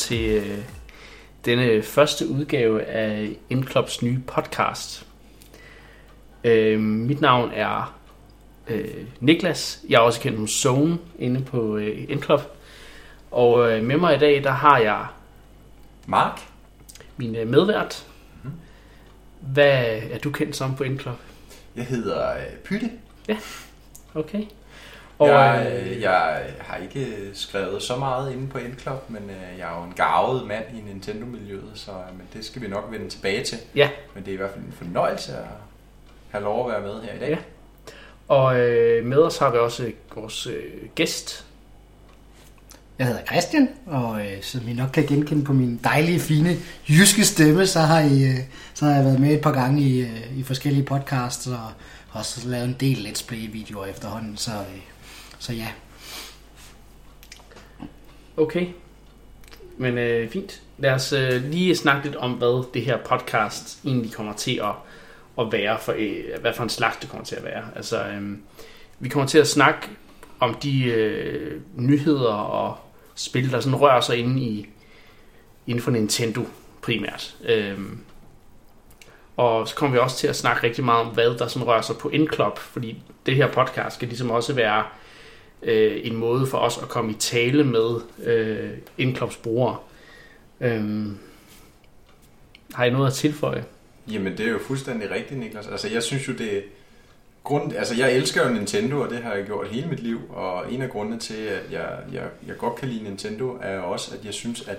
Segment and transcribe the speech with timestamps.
[0.00, 0.58] til øh,
[1.44, 5.06] denne første udgave af Indklops nye podcast.
[6.44, 7.98] Øh, mit navn er
[8.68, 9.80] øh, Niklas.
[9.88, 12.56] Jeg er også kendt som Zone inde på øh, Indklop.
[13.30, 15.06] Og øh, med mig i dag, der har jeg
[16.06, 16.40] Mark?
[17.16, 18.06] min øh, medvært.
[19.40, 21.20] Hvad er du kendt som på Indklop?
[21.76, 22.90] Jeg hedder øh, Pytte.
[24.14, 24.44] Okay.
[25.20, 29.72] Og, jeg, øh, jeg har ikke skrevet så meget inde på Endclub, men øh, jeg
[29.72, 33.08] er jo en garvet mand i Nintendo-miljøet, så øh, men det skal vi nok vende
[33.08, 33.58] tilbage til.
[33.74, 33.90] Ja.
[34.14, 35.44] Men det er i hvert fald en fornøjelse at
[36.30, 37.30] have lov at være med her i dag.
[37.30, 37.36] Ja.
[38.28, 41.44] Og øh, med os har vi også vores øh, gæst.
[42.98, 46.56] Jeg hedder Christian, og øh, som I nok kan genkende på min dejlige, fine
[46.88, 48.38] jyske stemme, så har, I, øh,
[48.74, 51.70] så har jeg været med et par gange i, øh, i forskellige podcasts, og
[52.10, 54.80] også lavet en del Let's Play-videoer efterhånden, så, øh,
[55.40, 55.68] så ja.
[58.36, 58.66] Okay.
[59.78, 60.62] Men øh, fint.
[60.78, 64.74] Lad os øh, lige snakke lidt om, hvad det her podcast egentlig kommer til at,
[65.38, 67.64] at være, for, øh, hvad for en slags det kommer til at være.
[67.76, 68.36] Altså, øh,
[68.98, 69.88] vi kommer til at snakke
[70.40, 72.78] om de øh, nyheder og
[73.14, 74.68] spil, der sådan rører sig inde i,
[75.66, 76.40] inden for Nintendo
[76.82, 77.36] primært.
[77.44, 77.78] Øh,
[79.36, 81.82] og så kommer vi også til at snakke rigtig meget om, hvad der sådan rører
[81.82, 84.84] sig på Indklop, fordi det her podcast skal ligesom også være
[85.62, 89.76] øh, en måde for os at komme i tale med øh, Indklops brugere.
[90.60, 91.18] Øhm,
[92.74, 93.64] har I noget at tilføje?
[94.10, 95.66] Jamen det er jo fuldstændig rigtigt, Niklas.
[95.66, 96.60] Altså jeg synes jo det er
[97.44, 100.72] grund, altså jeg elsker jo Nintendo, og det har jeg gjort hele mit liv, og
[100.72, 104.24] en af grundene til, at jeg, jeg, jeg godt kan lide Nintendo, er også, at
[104.24, 104.78] jeg synes, at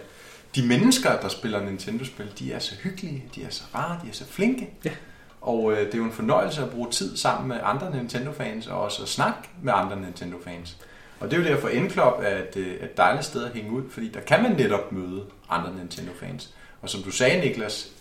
[0.55, 4.13] de mennesker, der spiller Nintendo-spil, de er så hyggelige, de er så rare, de er
[4.13, 4.69] så flinke.
[4.85, 4.91] Ja.
[5.41, 8.81] Og øh, det er jo en fornøjelse at bruge tid sammen med andre Nintendo-fans, og
[8.81, 10.77] også at snakke med andre Nintendo-fans.
[11.19, 13.83] Og det er jo derfor Endclub er et, øh, et dejligt sted at hænge ud,
[13.89, 16.53] fordi der kan man netop møde andre Nintendo-fans.
[16.81, 17.91] Og som du sagde, Niklas,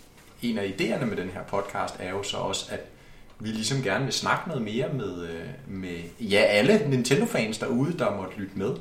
[0.41, 2.79] en af idéerne med den her podcast er jo så også, at
[3.39, 8.15] vi ligesom gerne vil snakke noget mere med, øh, med ja, alle Nintendo-fans derude, der
[8.15, 8.75] måtte lytte med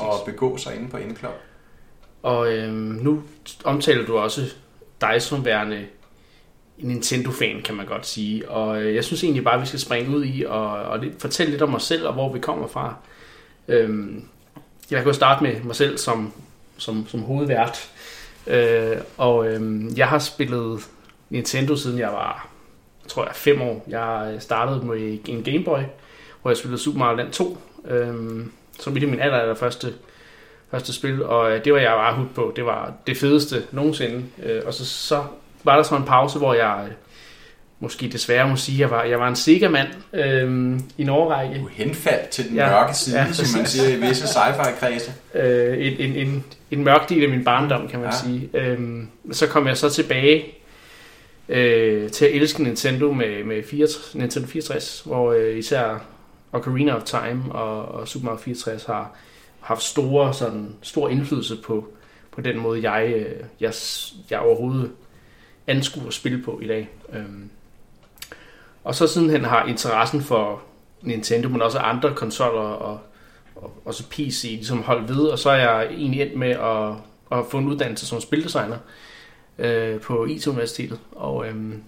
[0.00, 1.32] og begå sig inde på Endclub.
[2.22, 3.22] Og øhm, nu
[3.64, 4.40] omtaler du også
[5.00, 5.86] dig som værende en
[6.78, 8.50] Nintendo-fan, kan man godt sige.
[8.50, 11.20] Og øh, jeg synes egentlig bare, at vi skal springe ud i og, og lidt,
[11.20, 12.94] fortælle lidt om os selv og hvor vi kommer fra.
[13.68, 14.24] Øhm,
[14.90, 16.32] jeg kan jo starte med mig selv som,
[16.76, 17.90] som, som hovedvært.
[18.46, 20.80] Øh, og øhm, jeg har spillet
[21.30, 22.48] Nintendo siden jeg var,
[23.08, 23.84] tror jeg, fem år.
[23.88, 25.80] Jeg øh, startede med en Game Boy,
[26.42, 27.58] hvor jeg spillede Super Mario Land 2,
[27.88, 29.94] øhm, som det min aller, aller første
[30.74, 32.52] første spil, og øh, det var jeg bare hooked på.
[32.56, 34.24] Det var det fedeste nogensinde.
[34.42, 35.24] Øh, og så, så
[35.64, 36.92] var der så en pause, hvor jeg øh,
[37.80, 41.60] måske desværre må sige, at jeg var, jeg var en Sega-mand øh, i en årrække.
[41.60, 45.12] Du henfaldt til den Ja, mørke side, ja, som man siger i visse sci-fi-kredse.
[45.34, 48.16] Øh, en, en, en, en mørk del af min barndom, kan man ja.
[48.16, 48.50] Sige.
[48.54, 50.44] Øh, så kom jeg så tilbage
[51.48, 56.04] øh, til at elske Nintendo med, med 64, Nintendo 64, hvor øh, især
[56.52, 59.16] Ocarina of Time og, og Super Mario 64 har
[59.60, 61.88] haft store, sådan, stor indflydelse på,
[62.32, 63.72] på den måde, jeg, øh, jeg,
[64.30, 64.90] jeg overhovedet
[65.66, 66.88] anskuer spil på i dag.
[67.12, 67.50] Øhm.
[68.84, 70.62] Og så sidenhen har interessen for
[71.02, 73.00] Nintendo, men også andre konsoller og,
[73.56, 76.94] og også PC ligesom holdt ved, og så er jeg egentlig endt med at,
[77.38, 78.76] at få en uddannelse som spildesigner
[79.58, 80.98] øh, på IT-universitetet.
[81.12, 81.82] Og øhm,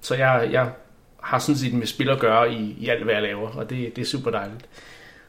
[0.00, 0.70] så jeg, jeg
[1.20, 3.96] har sådan set med spil at gøre i, i alt, hvad jeg laver, og det,
[3.96, 4.64] det er super dejligt.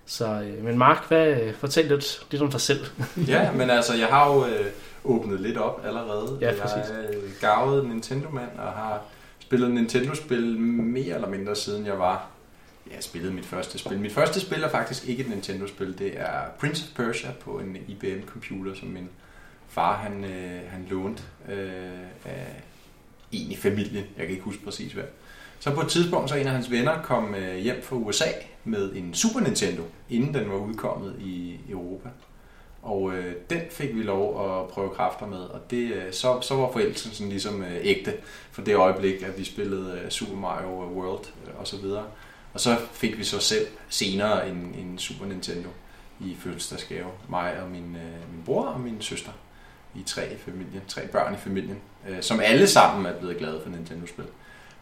[0.06, 2.86] Så, øh, men Mark, hvad, øh, fortæl lidt, lidt om dig selv.
[3.28, 4.66] Ja, men altså, jeg har jo øh,
[5.04, 6.38] åbnet lidt op allerede.
[6.42, 6.92] Ja, jeg præcis.
[6.92, 9.02] er øh, gavet Nintendo-mand og har
[9.40, 12.28] spillet Nintendo-spil mere eller mindre siden jeg var...
[12.90, 14.00] Ja, jeg spillede mit første spil.
[14.00, 15.98] Mit første spil er faktisk ikke et Nintendo-spil.
[16.00, 19.10] Det er Prince of Persia på en IBM-computer, som min
[19.70, 22.64] far han, øh, han lånte øh, af
[23.32, 24.04] en i familien.
[24.18, 25.04] Jeg kan ikke huske præcis hvad.
[25.60, 28.26] Så på et tidspunkt, så en af hans venner kom øh, hjem fra USA
[28.64, 32.10] med en Super Nintendo, inden den var udkommet i Europa.
[32.84, 36.56] Og øh, den fik vi lov at prøve kræfter med, og det, øh, så, så
[36.56, 38.14] var forelskelsen ligesom øh, ægte
[38.52, 42.06] for det øjeblik, at vi spillede øh, Super Mario World øh, og så videre.
[42.54, 45.70] Og så fik vi så selv senere en, en Super Nintendo
[46.20, 47.08] i fødselsdagsgave.
[47.30, 49.32] Mig og min, øh, min bror og min søster
[49.96, 51.78] i tre familien, tre børn i familien,
[52.10, 54.26] øh, som alle sammen er blevet glade for Nintendo-spil.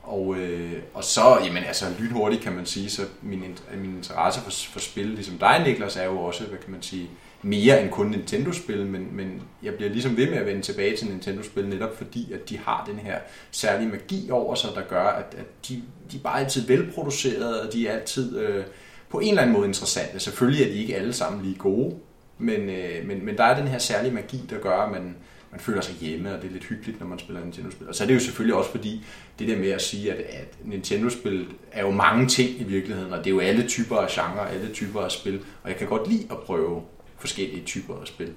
[0.03, 3.43] Og, øh, og så, jamen altså lynhurtigt kan man sige, så min,
[3.77, 7.09] min interesse for, for spil, ligesom dig Niklas, er jo også, hvad kan man sige,
[7.41, 11.07] mere end kun Nintendo-spil, men, men jeg bliver ligesom ved med at vende tilbage til
[11.07, 13.19] Nintendo-spil, netop fordi, at de har den her
[13.51, 15.81] særlige magi over sig, der gør, at, at de,
[16.11, 18.65] de er bare altid velproducerede, og de er altid øh,
[19.09, 20.19] på en eller anden måde interessante.
[20.19, 21.95] Selvfølgelig er de ikke alle sammen lige gode,
[22.37, 25.15] men, øh, men, men der er den her særlige magi, der gør, at man,
[25.51, 27.87] man føler sig hjemme, og det er lidt hyggeligt, når man spiller Nintendo-spil.
[27.87, 29.05] Og så er det jo selvfølgelig også fordi,
[29.39, 33.19] det der med at sige, at, at Nintendo-spil er jo mange ting i virkeligheden, og
[33.19, 36.09] det er jo alle typer af genre, alle typer af spil, og jeg kan godt
[36.09, 36.81] lide at prøve
[37.17, 38.33] forskellige typer af spil.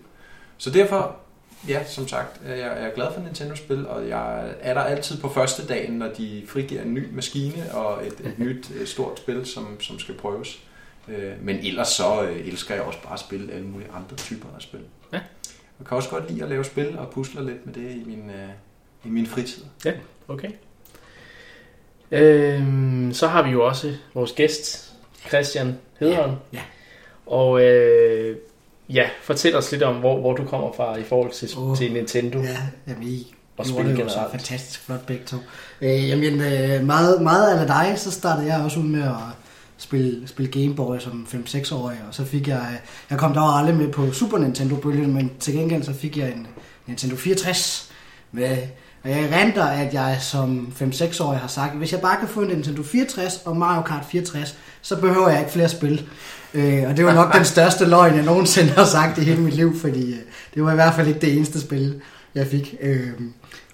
[0.59, 1.17] Så derfor,
[1.69, 5.29] ja, som sagt, er jeg er glad for Nintendo-spil, og jeg er der altid på
[5.29, 9.47] første dagen, når de frigiver en ny maskine og et, et nyt øh, stort spil,
[9.47, 10.63] som, som skal prøves.
[11.09, 14.49] Øh, men ellers så øh, elsker jeg også bare at spille alle mulige andre typer
[14.57, 14.81] af spil.
[15.13, 15.21] Ja.
[15.79, 18.31] Jeg kan også godt lide at lave spil og pusle lidt med det i min,
[18.31, 18.49] øh,
[19.05, 19.63] i min fritid.
[20.29, 20.51] Okay.
[22.11, 24.93] Øhm, så har vi jo også vores gæst,
[25.29, 26.37] Christian Hederen.
[26.53, 26.61] Ja.
[27.27, 28.37] Og øh,
[28.89, 31.77] ja, fortæl os lidt om, hvor, hvor du kommer fra i forhold til, oh.
[31.77, 32.39] til Nintendo.
[32.39, 32.57] Ja,
[32.89, 34.31] jamen, I Og spil det generelt.
[34.31, 35.37] fantastisk flot begge to.
[35.81, 39.15] Øh, jamen, øh, meget, meget af dig, så startede jeg også ud med at
[39.79, 42.79] spille, spille Game Boy som 5-6-årig, og så fik jeg, øh,
[43.11, 46.47] jeg kom der aldrig med på Super Nintendo-bølgen, men til gengæld så fik jeg en
[46.87, 47.91] Nintendo 64
[48.33, 48.59] med,
[49.03, 52.41] og jeg renter, at jeg som 5-6-årig har sagt, at hvis jeg bare kan få
[52.41, 56.07] en Nintendo 64 og Mario Kart 64, så behøver jeg ikke flere spil.
[56.55, 59.55] Øh, og det var nok den største løgn, jeg nogensinde har sagt i hele mit
[59.55, 60.19] liv, fordi øh,
[60.55, 62.01] det var i hvert fald ikke det eneste spil,
[62.35, 62.75] jeg fik.
[62.81, 63.11] Øh,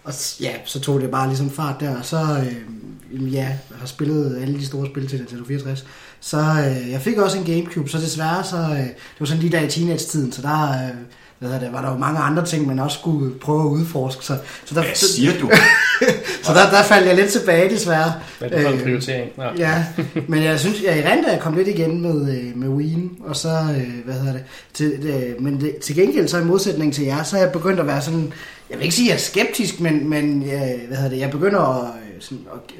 [0.05, 3.87] og ja, så tog det bare ligesom fart der, og så øh, ja, jeg har
[3.87, 5.87] spillet alle de store spil til Nintendo 64.
[6.20, 9.52] Så øh, jeg fik også en Gamecube, så desværre så, øh, det var sådan lige
[9.52, 10.94] der i teenage-tiden, så der øh,
[11.41, 14.25] hvad hedder det, var der jo mange andre ting, man også skulle prøve at udforske.
[14.25, 15.50] Så, så, der, Hvad siger du?
[16.44, 18.12] så der, der faldt jeg lidt tilbage desværre.
[18.38, 19.31] Hvad er det for en Øh, prioritering?
[19.37, 19.44] Nå.
[19.58, 19.85] Ja,
[20.29, 23.37] men jeg synes, jeg i rente jeg kom lidt igen med, øh, med Wien, og
[23.37, 24.43] så, øh, hvad hedder det,
[24.75, 27.81] til, øh, men det, til gengæld så i modsætning til jer, så er jeg begyndt
[27.81, 28.32] at være sådan,
[28.70, 31.31] jeg vil ikke sige, at jeg er skeptisk, men, men jeg, hvad hedder det, jeg
[31.31, 32.75] begynder at, øh, sådan, at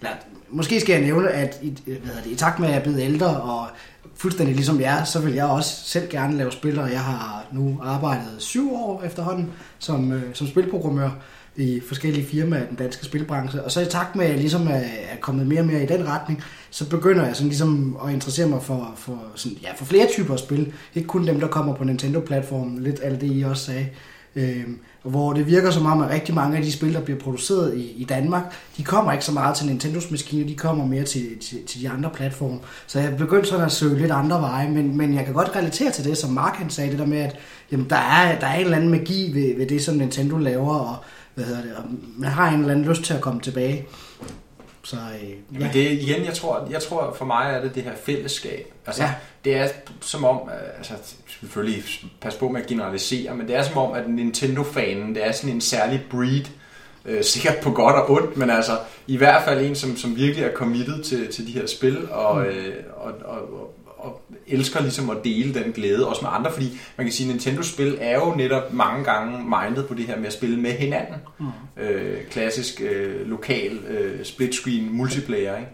[0.00, 0.16] eller,
[0.50, 2.78] måske skal jeg nævne, at i, øh, hvad hedder det, i takt med, at jeg
[2.78, 3.66] er blevet ældre, og
[4.16, 7.80] fuldstændig ligesom jer, så vil jeg også selv gerne lave spil, og jeg har nu
[7.82, 11.10] arbejdet syv år efterhånden som, øh, som spilprogrammør
[11.56, 13.62] i forskellige firmaer i den danske spilbranche.
[13.62, 14.80] Og så i takt med, at jeg ligesom er,
[15.10, 18.48] er kommet mere og mere i den retning, så begynder jeg sådan ligesom at interessere
[18.48, 20.72] mig for, for, sådan, ja, for flere typer af spil.
[20.94, 23.86] Ikke kun dem, der kommer på Nintendo-platformen, lidt alt det, I også sagde.
[24.36, 24.64] Øh,
[25.02, 27.92] hvor det virker som om, at rigtig mange af de spil, der bliver produceret i,
[27.96, 28.42] i Danmark,
[28.76, 31.90] de kommer ikke så meget til Nintendos maskiner, de kommer mere til, til, til de
[31.90, 32.58] andre platforme.
[32.86, 35.90] Så jeg begyndte sådan at søge lidt andre veje, men, men jeg kan godt relatere
[35.90, 37.36] til det, som Mark han sagde, det der med, at
[37.72, 40.74] jamen, der, er, der er en eller anden magi ved, ved det, som Nintendo laver,
[40.74, 40.96] og,
[41.34, 41.84] hvad hedder det, og
[42.16, 43.86] man har en eller anden lyst til at komme tilbage.
[44.84, 45.70] Så øh, Men ja.
[45.72, 48.72] det igen, jeg tror, jeg tror for mig er det det her fællesskab.
[48.86, 49.08] Altså, Ja.
[49.08, 49.14] ja.
[49.44, 49.68] det er
[50.00, 50.92] som om, øh, altså
[51.40, 51.84] selvfølgelig
[52.20, 55.54] pas på med at generalisere, men det er som om, at Nintendo-fanen, det er sådan
[55.54, 56.44] en særlig breed,
[57.04, 60.44] øh, sikkert på godt og ondt, men altså i hvert fald en, som, som virkelig
[60.44, 62.42] er committed til, til de her spil, og, mm.
[62.42, 66.80] øh, og, og, og, og elsker ligesom at dele den glæde også med andre, fordi
[66.96, 70.26] man kan sige, at Nintendo-spil er jo netop mange gange mindet på det her med
[70.26, 71.16] at spille med hinanden.
[71.38, 71.82] Mm.
[71.82, 75.70] Øh, klassisk øh, lokal øh, split-screen multiplayer, ikke?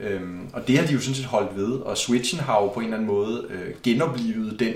[0.00, 2.80] Øhm, og det har de jo sådan set holdt ved, og Switchen har jo på
[2.80, 4.74] en eller anden måde øh, genoplevet den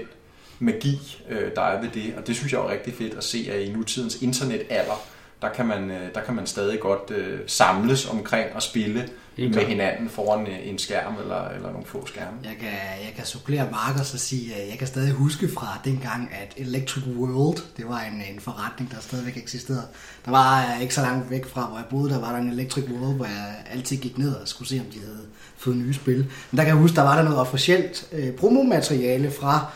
[0.59, 3.49] magi, øh, der er ved det, og det synes jeg er rigtig fedt at se,
[3.53, 5.03] at i nutidens internetalder,
[5.43, 9.55] der kan man, øh, der kan man stadig godt øh, samles omkring og spille Helt
[9.55, 12.37] med hinanden foran øh, en skærm eller, eller nogle få skærme.
[12.45, 12.69] Jeg kan,
[13.05, 16.55] jeg kan supplere Mark og så sige, at jeg kan stadig huske fra dengang, at
[16.57, 19.83] Electric World, det var en, en forretning, der stadigvæk eksisterede.
[20.25, 22.51] Der var øh, ikke så langt væk fra, hvor jeg boede, der var der en
[22.51, 25.21] Electric World, hvor jeg altid gik ned og skulle se, om de havde
[25.57, 26.17] fået nye spil.
[26.51, 29.67] Men der kan jeg huske, der var der noget officielt øh, promomateriale fra,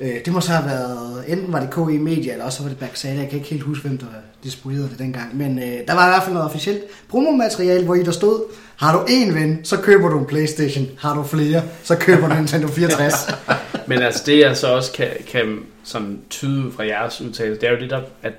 [0.00, 2.78] øh, det må så have været, enten var det KE Media, eller også var det
[2.78, 4.06] Backside, jeg kan ikke helt huske, hvem der
[4.44, 5.36] distribuerede det dengang.
[5.36, 8.42] Men øh, der var i hvert fald noget officielt promomateriale, hvor i der stod,
[8.76, 10.86] har du en ven, så køber du en Playstation.
[10.98, 13.14] Har du flere, så køber du en Nintendo 64.
[13.88, 17.72] Men altså det jeg så også kan, kan sådan tyde fra jeres udtalelse, det er
[17.72, 18.32] jo det der, at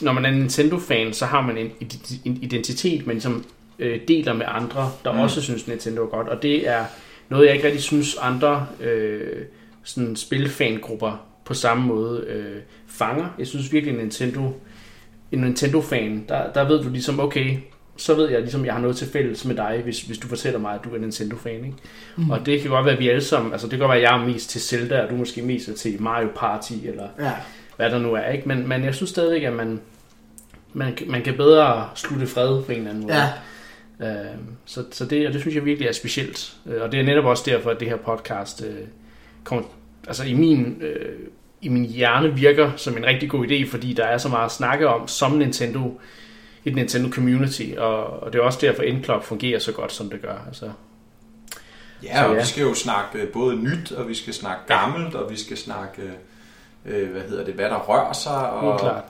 [0.00, 3.44] når man er en Nintendo-fan, så har man en ide- en identitet, man ligesom
[3.78, 5.18] øh, deler med andre, der mm.
[5.18, 6.28] også synes Nintendo er godt.
[6.28, 6.84] Og det er
[7.28, 9.44] noget, jeg ikke rigtig synes andre øh,
[9.84, 13.26] sådan spilfangrupper på samme måde øh, fanger.
[13.38, 14.52] Jeg synes virkelig, Nintendo,
[15.32, 17.56] en Nintendo-fan, der, der ved du ligesom, okay,
[17.96, 20.58] så ved jeg ligesom, jeg har noget til fælles med dig, hvis, hvis du fortæller
[20.60, 21.54] mig, at du er Nintendo-fan.
[21.64, 21.76] Ikke?
[22.16, 22.30] Mm.
[22.30, 24.02] Og det kan godt være, at vi alle sammen, altså det kan godt være, at
[24.02, 27.32] jeg er mest til Zelda, og du måske mest er til Mario Party, eller ja.
[27.76, 28.28] hvad der nu er.
[28.28, 28.48] Ikke?
[28.48, 29.80] Men, men jeg synes stadigvæk, at man,
[30.72, 33.14] man, man kan bedre slutte fred på en eller anden måde.
[33.14, 33.28] ja.
[34.00, 36.56] Øh, så, så det, og det synes jeg virkelig er specielt.
[36.66, 38.74] Øh, Og det er netop også derfor, at det her podcast øh,
[39.44, 39.64] kommer,
[40.06, 41.18] altså i min, øh,
[41.60, 44.52] i min hjerne virker som en rigtig god idé, fordi der er så meget at
[44.52, 46.00] snakke om som Nintendo,
[46.64, 50.22] et Nintendo community, og, og det er også derfor, Endclub fungerer så godt, som det
[50.22, 50.44] gør.
[50.46, 50.70] Altså,
[52.02, 52.40] Ja, Så og ja.
[52.40, 55.56] vi skal jo snakke øh, både nyt, og vi skal snakke gammelt, og vi skal
[55.56, 56.02] snakke
[56.86, 59.04] øh, hvad hedder det, hvad der rører sig, og klart.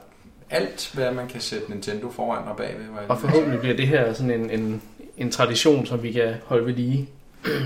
[0.49, 2.85] alt, hvad man kan sætte Nintendo foran og bagved.
[3.07, 4.81] Og forhåbentlig bliver det her sådan en, en,
[5.17, 7.09] en tradition, som vi kan holde ved lige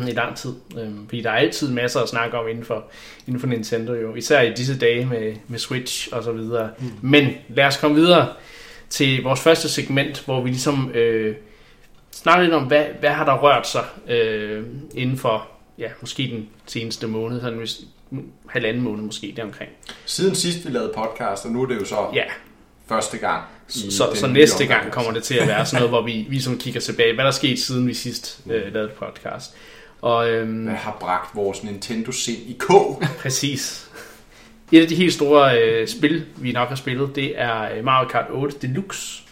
[0.09, 0.53] i lang tid.
[0.77, 2.83] Øhm, fordi der er altid masser at snakke om inden for,
[3.27, 4.15] inden for Nintendo jo.
[4.15, 6.69] Især i disse dage med, med Switch og så videre.
[6.79, 6.91] Mm.
[7.01, 8.33] Men lad os komme videre
[8.89, 11.35] til vores første segment, hvor vi ligesom øh,
[12.11, 14.65] snakker lidt om, hvad, hvad har der rørt sig øh,
[14.95, 17.81] inden for ja, måske den seneste måned, sådan hvis,
[18.49, 19.71] halvanden måned måske, deromkring.
[20.05, 22.23] Siden sidst vi lavede podcast, og nu er det jo så Ja,
[22.87, 23.43] første gang.
[23.67, 26.57] Så, så næste gang kommer det til at være sådan noget, hvor vi, vi som
[26.57, 29.55] kigger tilbage, hvad der er sket siden vi sidst øh, lavede podcast.
[30.01, 32.67] Og øhm, Hvad har bragt vores Nintendo-sind i K?
[33.21, 33.89] præcis.
[34.71, 38.07] Et af de helt store øh, spil, vi nok har spillet, det er øh, Mario
[38.07, 39.23] Kart 8 Deluxe,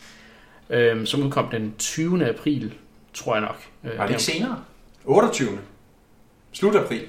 [0.70, 2.30] øh, som udkom den 20.
[2.30, 2.74] april,
[3.13, 3.58] tror jeg nok.
[3.84, 4.60] Øh, Var det ikke senere?
[5.06, 5.50] 28.
[6.54, 7.01] Slut april.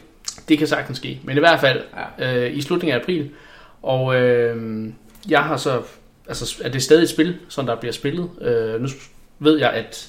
[0.49, 1.83] Det kan sagtens ske, men i hvert fald
[2.19, 2.47] Ja.
[2.47, 3.31] øh, i slutningen af april.
[3.83, 4.87] Og øh,
[5.29, 5.83] jeg har så,
[6.29, 8.31] altså er det stadig et spil, som der bliver spillet.
[8.41, 8.89] Øh, nu
[9.39, 10.09] ved jeg, at,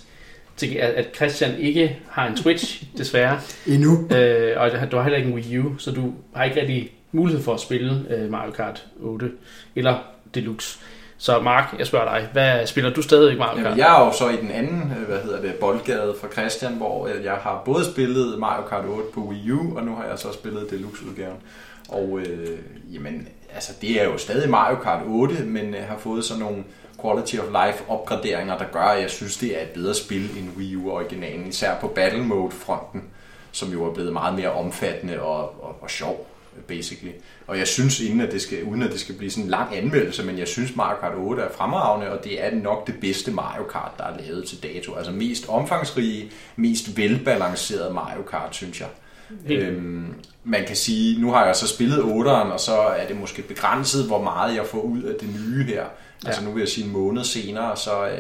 [0.80, 3.40] at Christian ikke har en Twitch, desværre.
[3.68, 4.08] Endnu.
[4.16, 7.44] Øh, og du har heller ikke en Wii U, så du har ikke rigtig mulighed
[7.44, 9.32] for at spille øh, Mario Kart 8
[9.76, 9.98] eller
[10.36, 10.80] Deluxe.
[11.20, 13.66] Så Mark, jeg spørger dig, hvad spiller du stadig Mario Kart?
[13.66, 16.74] Jamen, jeg er jo så i den anden, øh, hvad hedder det, boldgade fra Christian,
[16.74, 20.06] hvor øh, jeg har både spillet Mario Kart 8 på Wii U, og nu har
[20.06, 21.38] jeg så spillet Deluxe-udgaven.
[21.90, 22.58] Og øh,
[22.94, 26.64] jamen, altså det er jo stadig Mario Kart 8, men øh, har fået sådan nogle
[27.02, 30.50] quality of life opgraderinger, der gør, at jeg synes, det er et bedre spil end
[30.58, 33.04] Wii U-originalen, især på Battle Mode-fronten,
[33.52, 36.28] som jo er blevet meget mere omfattende og, og, og sjov,
[36.68, 37.12] basically.
[37.48, 39.76] Og jeg synes, inden at det skal, uden at det skal blive sådan en lang
[39.76, 43.32] anmeldelse, men jeg synes Mario Kart 8 er fremragende, og det er nok det bedste
[43.32, 44.96] Mario Kart, der er lavet til dato.
[44.96, 48.90] Altså mest omfangsrige, mest velbalanceret Mario Kart, synes jeg.
[49.46, 49.64] Helt.
[49.64, 50.14] Øhm,
[50.50, 54.06] man kan sige, nu har jeg så spillet 8'eren, og så er det måske begrænset,
[54.06, 55.84] hvor meget jeg får ud af det nye her.
[56.26, 58.18] Altså nu vil jeg sige en måned senere, så øh,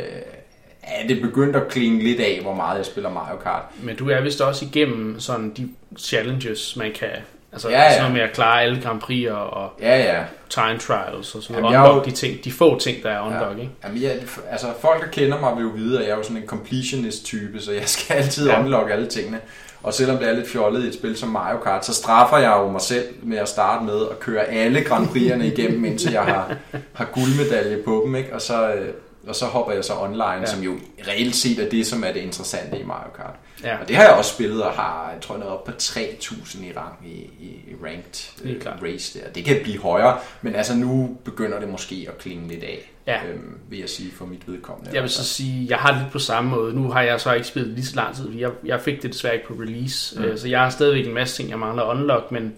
[0.83, 3.61] er det begyndt at klinge lidt af, hvor meget jeg spiller Mario Kart.
[3.83, 5.69] Men du er vist også igennem sådan de
[5.99, 7.09] challenges, man kan...
[7.51, 7.89] Altså Ja, ja.
[7.91, 10.23] sådan noget med at klare alle Grand Prix og, Ja, ja.
[10.49, 11.81] time trials og så Jamen, videre.
[11.81, 13.71] jeg er Unlock jo- de, ting, de få ting, der er unlock, ikke?
[13.83, 14.11] Jamen, jeg,
[14.49, 17.61] altså, folk, der kender mig, vil jo vide, at jeg er jo sådan en completionist-type,
[17.61, 18.53] så jeg skal altid Ja.
[18.53, 18.63] ja.
[18.63, 19.39] unlocke alle tingene.
[19.83, 22.57] Og selvom det er lidt fjollet i et spil som Mario Kart, så straffer jeg
[22.57, 26.23] jo mig selv med at starte med at køre alle Grand Prix'erne igennem, indtil jeg
[26.23, 26.55] har,
[26.93, 28.33] har guldmedalje på dem, ikke?
[28.33, 28.89] Og så, øh,
[29.27, 30.45] og så hopper jeg så online, Ja.
[30.45, 30.75] som jo
[31.07, 33.35] reelt set er det, som er det interessante i Mario Kart.
[33.63, 33.77] Ja.
[33.81, 36.65] Og det har jeg også spillet og har, jeg tror, jeg er op på 3.000
[36.65, 39.29] i rang i, i, i ranked øh, race der.
[39.29, 43.19] Det kan blive højere, men altså nu begynder det måske at klinge lidt af, Ja.
[43.27, 44.91] øhm, vil jeg sige for mit vedkommende.
[44.93, 46.73] Jeg vil så sige, jeg har det lidt på samme måde.
[46.73, 48.29] Nu har jeg så ikke spillet lige så lang tid.
[48.37, 50.19] Jeg, jeg fik det desværre ikke på release.
[50.21, 50.37] Mm.
[50.37, 52.53] Så jeg har stadigvæk en masse ting, jeg mangler at unlock, men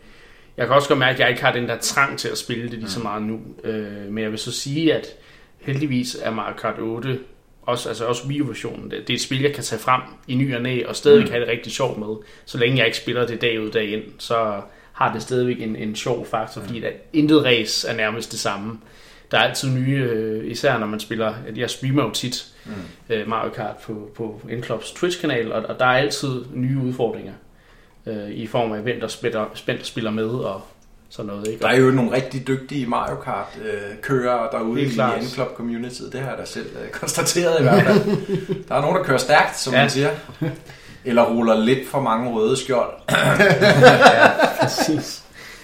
[0.57, 2.63] jeg kan også godt mærke, at jeg ikke har den der trang til at spille
[2.63, 3.39] det lige så meget nu.
[3.63, 5.07] Øh, Men jeg vil så sige, at
[5.61, 7.19] heldigvis er Mario Kart 8,
[7.61, 10.55] også, altså også Wii-versionen, det det er et spil, jeg kan tage frem i ny
[10.55, 11.31] og næ, og stadigvæk Mm.
[11.31, 12.15] have det rigtig sjovt med.
[12.45, 14.61] Så længe jeg ikke spiller det dag ud dag ind, så
[14.93, 18.79] har det stadigvæk en, en sjov faktor, fordi at intet race er nærmest det samme.
[19.31, 22.71] Der er altid nye, øh, især når man spiller, jeg streamer jo tit Mm.
[23.15, 27.33] øh, Mario Kart på, på N-Clubs Twitch-kanal, og, og der er altid nye udfordringer
[28.05, 29.45] øh, i form af, hvem der spiller,
[29.83, 30.61] spiller med og
[31.09, 31.47] sådan noget.
[31.47, 31.61] Ikke?
[31.61, 34.99] Der er jo nogle rigtig dygtige Mario Kart-kørere derude Helt i.
[34.99, 36.01] N-Club Community.
[36.11, 37.99] Det har jeg da selv øh, konstateret i hvert fald.
[38.69, 39.77] der er nogen, der kører stærkt, som Ja.
[39.79, 39.83] ja.
[39.83, 40.09] man siger.
[41.05, 42.91] Eller ruller lidt for mange røde skjold.
[44.61, 45.23] Præcis.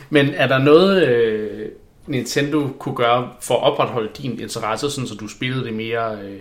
[0.10, 1.68] Men er der noget, øh,
[2.08, 6.40] Nintendo kunne gøre for at opretholde din interesse, sådan så du spillede det mere, øh,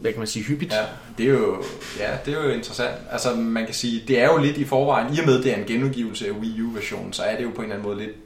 [0.00, 0.72] hvad kan man sige, hyppigt?
[0.72, 0.82] Ja,
[1.18, 1.64] det er jo,
[1.98, 2.94] ja, det er jo interessant.
[3.12, 5.56] Altså, man kan sige, det er jo lidt i forvejen, i og med, det er
[5.56, 8.16] en genudgivelse af Wii U-versionen, så er det jo på en eller anden måde lidt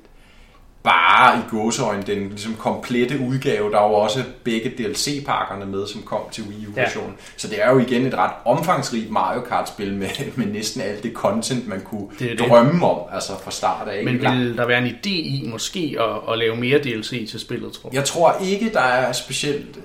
[0.85, 3.71] bare i gåseøjne den ligesom komplette udgave.
[3.71, 7.11] Der er jo også begge DLC-pakkerne med, som kom til Wii U-versionen.
[7.11, 7.25] Ja.
[7.37, 11.13] Så det er jo igen et ret omfangsrigt Mario Kart-spil med, med næsten alt det
[11.13, 14.05] content, man kunne Det det drømme om, altså fra start af.
[14.05, 17.73] Men vil der være en idé i måske at, at lave mere DLC til spillet,
[17.73, 17.97] tror du?
[17.97, 19.79] Jeg tror ikke, der er specielt...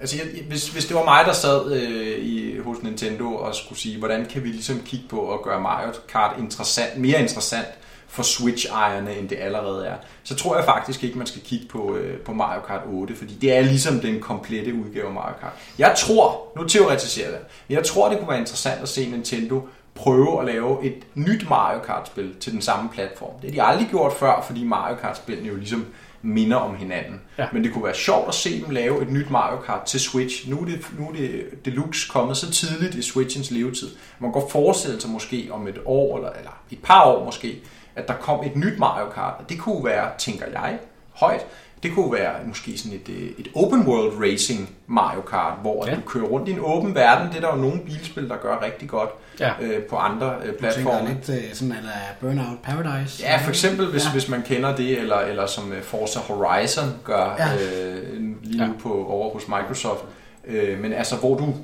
[0.00, 3.78] Altså, jeg, hvis, hvis det var mig, der sad øh, i, hos Nintendo og skulle
[3.78, 7.68] sige, hvordan kan vi ligesom kigge på at gøre Mario Kart interessant, mere interessant
[8.08, 9.94] for Switch-ejerne, end det allerede er,
[10.24, 13.34] så tror jeg faktisk ikke, man skal kigge på, øh, på Mario Kart 8, fordi
[13.34, 15.52] det er ligesom den komplette udgave af Mario Kart.
[15.78, 19.68] Jeg tror, nu teoretiserer jeg, men jeg tror, det kunne være interessant at se Nintendo
[19.94, 23.40] prøve at lave et nyt Mario Kart-spil til den samme platform.
[23.42, 25.86] Det har de aldrig gjort før, fordi Mario Kart-spillene jo ligesom
[26.22, 27.20] minder om hinanden.
[27.38, 27.46] Ja.
[27.52, 30.50] Men det kunne være sjovt at se dem lave et nyt Mario Kart til Switch.
[30.50, 33.88] Nu er det, nu er det Deluxe kommet så tidligt i Switchens levetid.
[34.18, 37.62] Man kan godt forestille sig måske om et år, eller, eller et par år måske,
[37.96, 39.34] at der kom et nyt Mario Kart.
[39.38, 40.78] Og det kunne være, tænker jeg,
[41.14, 41.46] højt.
[41.82, 45.94] Det kunne være måske sådan et, øh, et open world racing Mario Kart, hvor ja.
[45.94, 47.28] du kører rundt i en åben verden.
[47.28, 49.52] Det er der jo nogle bilspil, der gør rigtig godt Ja.
[49.60, 51.08] øh, på andre øh, Du tænker platforme.
[51.08, 53.22] lidt øh, sådan, eller Burnout Paradise.
[53.22, 54.10] Ja, for eksempel hvis, Ja.
[54.12, 57.48] hvis man kender det, eller, eller som øh, Forza Horizon gør Ja.
[57.54, 60.04] øh, lige nu på, over hos Microsoft.
[60.46, 61.54] Øh, men altså, hvor du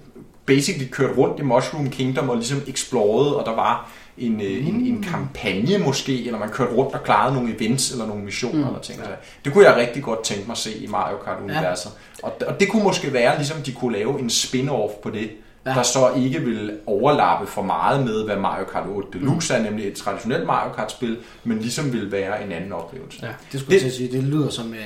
[0.46, 4.74] basically kørte rundt i Mushroom Kingdom og ligesom explorede, og der var en, øh, en,
[4.74, 8.66] en kampagne måske, eller man kørte rundt og klarede nogle events eller nogle missioner mm.
[8.66, 8.98] eller ting.
[8.98, 9.04] Ja.
[9.44, 11.90] Det kunne jeg rigtig godt tænke mig at se i Mario Kart-universet.
[12.22, 12.26] Ja.
[12.28, 15.30] Og, og det kunne måske være, ligesom de kunne lave en spin-off på det,
[15.66, 15.70] Ja.
[15.74, 19.86] der så ikke vil overlappe for meget med, hvad Mario Kart 8 Deluxe er, nemlig
[19.88, 23.18] et traditionelt Mario Kart-spil, men ligesom vil være en anden oplevelse.
[23.26, 23.32] Ja.
[23.52, 24.80] Det skulle jeg Det- at sige, det lyder som, øh,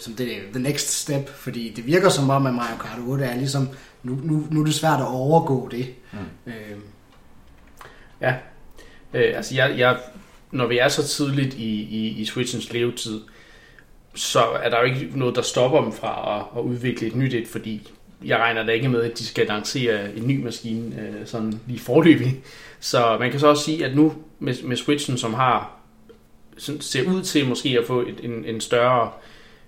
[0.00, 3.36] som det, the next step, fordi det virker som om, at Mario Kart 8 er
[3.36, 3.68] ligesom,
[4.02, 5.86] nu, nu, nu er det svært at overgå det.
[6.12, 6.18] Mm.
[6.46, 6.54] Øh,
[8.20, 8.34] Ja,
[9.14, 9.96] øh, altså jeg, jeg,
[10.50, 13.20] når vi er så tidligt i, i, i Switchens levetid,
[14.14, 17.34] så er der jo ikke noget, der stopper dem fra at, at udvikle et nyt
[17.34, 17.90] et, fordi
[18.24, 21.78] jeg regner da ikke med, at de skal lancere en ny maskine øh, sådan lige
[21.78, 22.42] forløbig.
[22.80, 25.78] Så man kan så også sige, at nu med, med Switchen, som har
[26.80, 29.10] ser ud til måske at få et, en, en større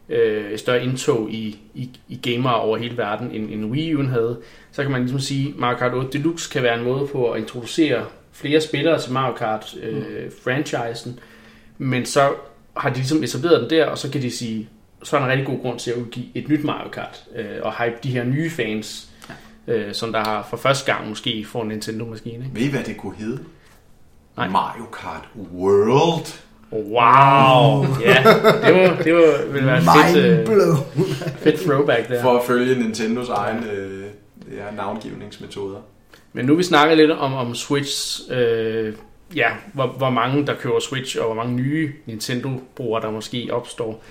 [0.08, 4.08] øh, et større indtog i, i, i gamere over hele verden, end, end Wii U'en
[4.08, 4.40] havde,
[4.72, 7.30] så kan man ligesom sige, at Mario Kart 8 Deluxe kan være en måde på
[7.30, 11.20] at introducere flere spillere til Mario Kart øh, franchisen,
[11.78, 12.32] men så
[12.76, 14.68] har de ligesom etableret den der, og så kan de sige,
[15.04, 17.46] så er der en rigtig god grund til at udgive et nyt Mario Kart, øh,
[17.62, 19.08] og hype de her nye fans,
[19.68, 22.44] øh, som der har for første gang måske får en Nintendo-maskine.
[22.44, 22.54] Ikke?
[22.54, 23.44] Ved I, hvad det kunne hedde?
[24.36, 24.48] Nej.
[24.48, 26.40] Mario Kart World.
[26.72, 27.86] Wow!
[28.00, 28.24] Ja,
[28.66, 30.76] det var, det var, ville være et fedt, øh,
[31.36, 32.22] fedt throwback der.
[32.22, 34.04] For at følge Nintendos egen øh,
[34.56, 35.78] ja, navngivningsmetoder.
[36.32, 38.94] Men nu vi snakker lidt om, om Switch, øh,
[39.36, 44.02] ja, hvor, hvor mange der køber Switch, og hvor mange nye Nintendo-brugere der måske opstår,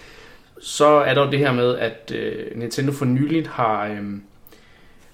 [0.63, 4.01] så er der jo det her med, at øh, Nintendo for nyligt har, øh,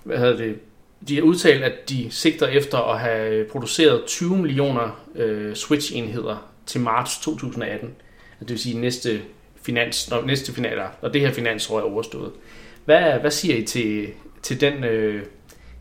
[0.03, 0.59] hvad hedder det,
[1.07, 6.81] de har udtalt, at de sigter efter at have produceret 20 millioner øh, Switch-enheder til
[6.81, 7.89] marts 2018.
[8.39, 9.21] Det vil sige næste
[9.61, 12.31] finans, når, næste finans, når det her finansår er overstået.
[12.85, 14.07] Hvad, hvad siger I til,
[14.41, 15.23] til den, øh,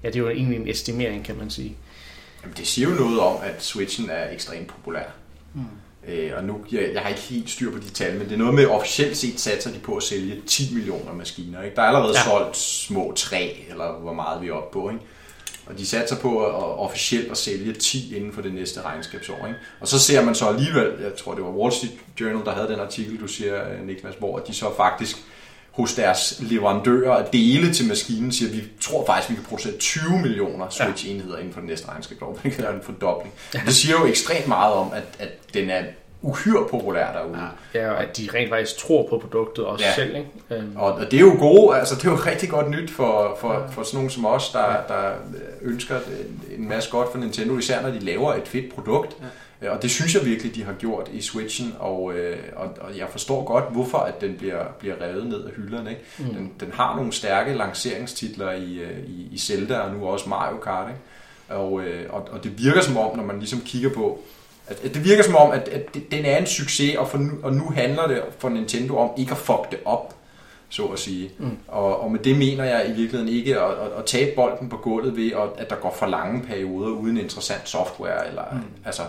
[0.03, 1.77] ja det er jo egentlig en estimering, kan man sige.
[2.43, 5.05] Jamen, det siger jo noget om, at Switchen er ekstremt populær.
[5.55, 5.61] Mm.
[6.09, 8.39] Øh, og nu, jeg, jeg har ikke helt styr på de tal, men det er
[8.39, 11.63] noget med, officielt set satser de på at sælge 10 millioner maskiner.
[11.63, 11.77] Ikke?
[11.77, 12.25] Der er allerede Ja.
[12.25, 14.89] solgt små 3, eller hvor meget vi er oppe på.
[14.91, 15.03] Ikke?
[15.67, 19.47] Og de satser på at, at officielt at sælge 10 inden for det næste regnskabsår.
[19.47, 19.59] Ikke?
[19.81, 22.69] Og så ser man så alligevel, jeg tror det var Wall Street Journal, der havde
[22.69, 25.17] den artikel, du siger, øh, Niklas, hvor de så faktisk
[25.79, 29.45] hos deres leverandører af dele til maskinen siger, at vi tror faktisk, at vi kan
[29.49, 32.39] producere 20 millioner Switch-enheder inden for det næste regnskabsår.
[32.45, 33.35] Det er en fordobling.
[33.53, 35.83] Det siger jo ekstremt meget om, at, at den er
[36.23, 37.39] uhyre populær derude.
[37.75, 37.81] Ja.
[37.81, 39.91] Ja, og at de rent faktisk tror på produktet også ja.
[39.91, 39.95] Ja.
[39.97, 40.17] selv.
[40.17, 40.29] Ikke?
[40.51, 43.37] Øhm, Og og det er jo gode, altså det er jo rigtig godt nyt for,
[43.41, 45.11] for, for sådan nogen som os, der, der
[45.63, 49.17] ønsker en- en masse godt for Nintendo, især når de laver et fedt produkt.
[49.21, 49.27] Ja.
[49.67, 53.07] Og det synes jeg virkelig, de har gjort i Switchen, og, øh, og, og jeg
[53.11, 55.91] forstår godt, hvorfor at den bliver, bliver revet ned af hylderne.
[55.91, 56.03] Ikke?
[56.19, 56.25] Mm.
[56.25, 60.57] Den, den har nogle stærke lanceringstitler i, øh, i, i Zelda og nu også Mario
[60.57, 60.89] Kart.
[60.89, 61.61] Ikke?
[61.61, 64.21] Og, øh, og, og det virker som om, når man ligesom kigger på,
[64.67, 67.33] at, at det virker som om, at, at den er en succes, og, for nu,
[67.43, 70.15] og nu handler det for Nintendo om ikke at fuck det op,
[70.69, 71.31] så at sige.
[71.39, 71.59] Mm.
[71.69, 74.77] Og, og med det mener jeg i virkeligheden ikke at, at, at tabe bolden på
[74.77, 78.29] gulvet ved, at, at der går for lange perioder uden interessant software.
[78.29, 78.61] Eller, mm.
[78.85, 79.03] altså,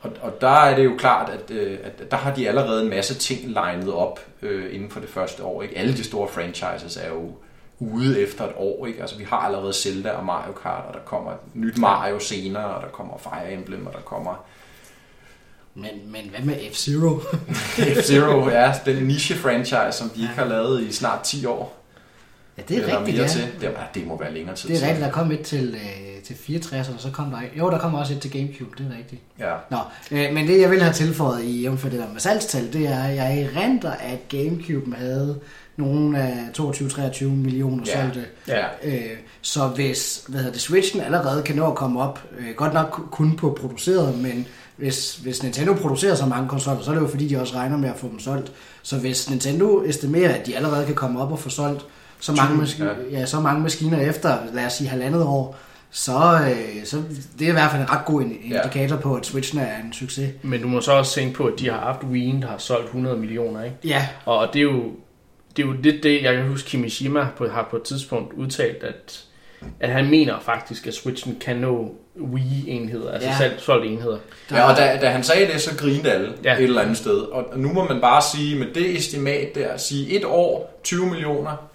[0.00, 2.90] og, og der er det jo klart, at, øh, at der har de allerede en
[2.90, 5.62] masse ting legnet op øh, inden for det første år.
[5.62, 5.78] Ikke?
[5.78, 7.32] Alle de store franchises er jo
[7.78, 8.86] ude efter et år.
[8.86, 9.00] Ikke?
[9.00, 12.64] Altså, vi har allerede Zelda og Mario Kart, og der kommer et nyt Mario senere,
[12.64, 14.44] og der kommer Fire Emblem, og der kommer
[15.74, 17.20] Men, men hvad med F-Zero?
[18.00, 21.79] F-Zero, ja, den niche-franchise, som de ikke har lavet i snart 10 år.
[22.68, 23.32] Ja, det er eller rigtigt, mere ja.
[23.32, 23.42] til.
[23.60, 26.22] Det, ja, det må være længere tid Det er rigtigt, der kom et til, øh,
[26.22, 27.38] til 64, og så kom der.
[27.58, 29.22] Jo, der kom også et til Gamecube, det er rigtigt.
[29.38, 29.54] Ja.
[29.70, 29.78] Nå,
[30.10, 33.02] øh, men det jeg vil have tilføjet i jævnfor det der med salgstal, det er,
[33.04, 35.40] at jeg erindrer, at Gamecube havde
[35.76, 38.02] nogle af 22-23 millioner Ja.
[38.02, 38.24] solgte.
[38.48, 38.64] Ja.
[38.84, 39.00] Øh,
[39.42, 43.00] så hvis hvad hedder det, Switchen allerede kan nå at komme op, øh, godt nok
[43.10, 44.46] kun på produceret, men
[44.76, 47.76] hvis, hvis Nintendo producerer så mange konsoller, så er det jo fordi, de også regner
[47.76, 48.52] med at få dem solgt.
[48.82, 51.86] Så hvis Nintendo estimerer, at de allerede kan komme op og få solgt
[52.20, 53.18] så mange, maski- ja.
[53.20, 55.58] ja, så mange maskiner efter, lad os sige halvandet år,
[55.90, 56.12] så,
[56.50, 57.02] øh, så
[57.38, 58.56] det er i hvert fald en ret god ind- Ja.
[58.62, 60.30] indikator på, at Switchen er en succes.
[60.42, 62.84] Men du må så også tænke på, at de har haft Wii, der har solgt
[62.86, 63.64] 100 millioner.
[63.64, 63.76] Ikke?
[63.84, 64.82] Ja, Og det er jo
[65.56, 68.82] det, er jo lidt det, jeg kan huske Kimishima på, har på et tidspunkt udtalt,
[68.82, 69.24] at
[69.80, 71.94] at han mener faktisk, at Switchen kan nå
[72.34, 73.36] Wii-enheder, altså Ja.
[73.38, 74.18] selv solgte enheder.
[74.50, 76.32] Ja, og da, da han sagde det, så grinede alle.
[76.44, 76.54] Ja.
[76.56, 77.16] et eller andet sted.
[77.18, 81.69] Og nu må man bare sige, med det estimat der, sige et år, 20 millioner,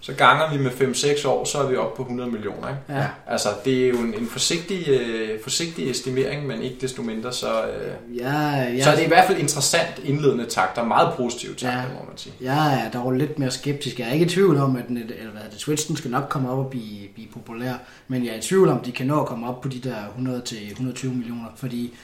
[0.00, 2.68] så ganger vi med 5-6 år, så er vi oppe på 100 millioner.
[2.68, 2.80] Ikke?
[3.00, 3.06] Ja.
[3.26, 7.46] Altså, det er jo en, en forsigtig, øh, forsigtig estimering, men ikke desto mindre, så,
[7.66, 11.68] øh, Ja, ja, så er det i hvert fald interessant indledende takter, meget positive takter,
[11.78, 11.82] Ja.
[11.82, 12.32] må man sige.
[12.40, 13.98] Jeg er dog lidt mere skeptisk.
[13.98, 16.50] Jeg er ikke i tvivl om, at den, eller hvad det, Switchen skal nok komme
[16.50, 17.72] op og blive, blive populær,
[18.08, 19.96] men jeg er i tvivl om, de kan nå at komme op på de der
[20.18, 21.94] 100-120 millioner, fordi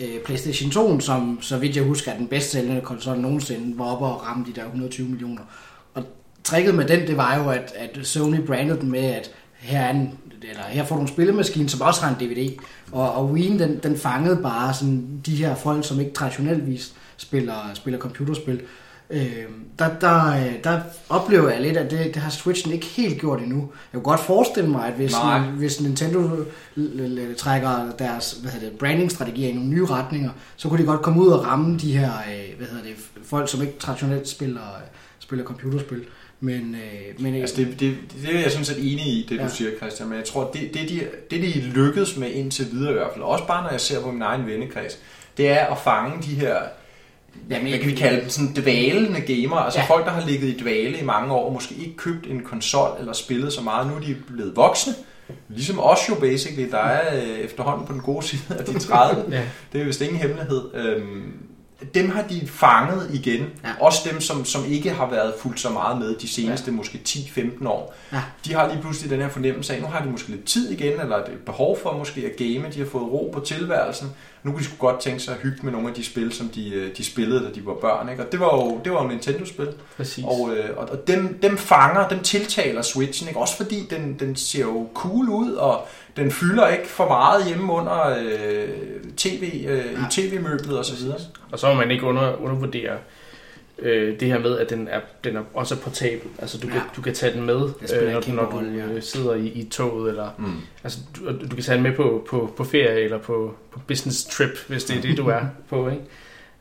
[0.00, 3.84] øh, PlayStation 2, som så vidt jeg husker er den bedst sælgende konsol nogensinde, var
[3.84, 5.42] oppe og ramme de der 120 millioner.
[6.48, 9.90] Tricket med den, det var jo, at, at Sony brandede den med, at her, er
[9.90, 12.58] en, eller her får du en spillemaskine, som også har en DVD.
[12.92, 17.70] Og, og Wii, den, den fangede bare sådan de her folk, som ikke traditioneltvis spiller,
[17.74, 18.60] spiller computerspil.
[19.10, 19.44] Øh,
[19.78, 23.40] der, der, øh, der oplever jeg lidt, at det, det har Switchen ikke helt gjort
[23.40, 23.58] endnu.
[23.58, 25.38] Jeg kunne godt forestille mig, at hvis, Nej.
[25.38, 26.30] hvis Nintendo
[27.36, 31.20] trækker deres hvad hedder det, brandingstrategier i nogle nye retninger, så kunne de godt komme
[31.20, 34.60] ud og ramme de her øh, hvad hedder det, folk, som ikke traditionelt spiller,
[35.18, 36.04] spiller computerspil.
[36.40, 37.96] Men, øh, men Altså, det, det,
[38.26, 39.48] det er jeg sådan set enig i, det du Ja.
[39.48, 42.94] siger, Christian, men jeg tror, det, det, de, det de lykkedes med indtil videre i
[42.94, 44.98] hvert fald, også bare når jeg ser på min egen vennekreds,
[45.36, 46.56] det er at fange de her
[47.50, 49.84] Jamen, hvad kan vi kalde dem, sådan dvælende gamer, altså Ja.
[49.84, 49.94] ja.
[49.94, 52.88] folk, der har ligget i dvale i mange år, og måske ikke købt en konsol
[53.00, 54.94] eller spillet så meget, nu er de blevet voksne,
[55.48, 59.24] ligesom os jo basically, der er øh, efterhånden på den gode side af de 30,
[59.36, 59.42] Ja.
[59.72, 60.62] det er vist ingen hemmelighed.
[60.74, 61.32] Øhm,
[61.94, 63.46] dem har de fanget igen.
[63.64, 63.68] Ja.
[63.80, 66.76] Også dem, som, som ikke har været fuldt så meget med de seneste ja.
[66.76, 67.94] måske 10-15 år.
[68.12, 68.22] Ja.
[68.44, 71.00] De har lige pludselig den her fornemmelse af, nu har de måske lidt tid igen,
[71.00, 72.72] eller et behov for måske at game.
[72.74, 74.08] De har fået ro på tilværelsen.
[74.42, 76.48] Nu kunne de sgu godt tænke sig at hygge med nogle af de spil, som
[76.48, 78.08] de, øh, de spillede, da de var børn.
[78.08, 78.26] Ikke?
[78.26, 79.68] Og det var jo, det var jo Nintendo-spil.
[79.96, 80.24] Præcis.
[80.24, 83.40] Og, øh, og, og dem, dem fanger, dem tiltaler Switchen, ikke?
[83.40, 85.86] også fordi den, den ser jo cool ud, og
[86.18, 88.68] den fylder ikke for meget hjemme under øh,
[89.16, 91.18] tv, øh, i tv-møblet og så videre.
[91.52, 92.96] Og så må man ikke under, undervurdere
[93.78, 96.28] øh, det her med, at den er, den er også er portabel.
[96.38, 96.72] Altså du, ja.
[96.72, 96.88] kan, Ja.
[96.96, 97.56] du kan tage den med,
[97.94, 98.86] øh, når, når du ja.
[98.86, 100.08] øh, sidder i, i toget.
[100.10, 100.44] Eller, Mm.
[100.84, 104.24] altså, du, du kan tage den med på, på, på ferie eller på, på business
[104.24, 105.88] trip, hvis det er det, du er på.
[105.88, 106.02] Ikke?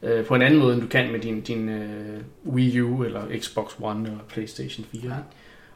[0.03, 3.21] Øh, på en anden måde, end du kan med din, din øh, Wii U eller
[3.39, 5.01] Xbox One eller Playstation 4.
[5.03, 5.09] Ja.
[5.09, 5.13] Ja.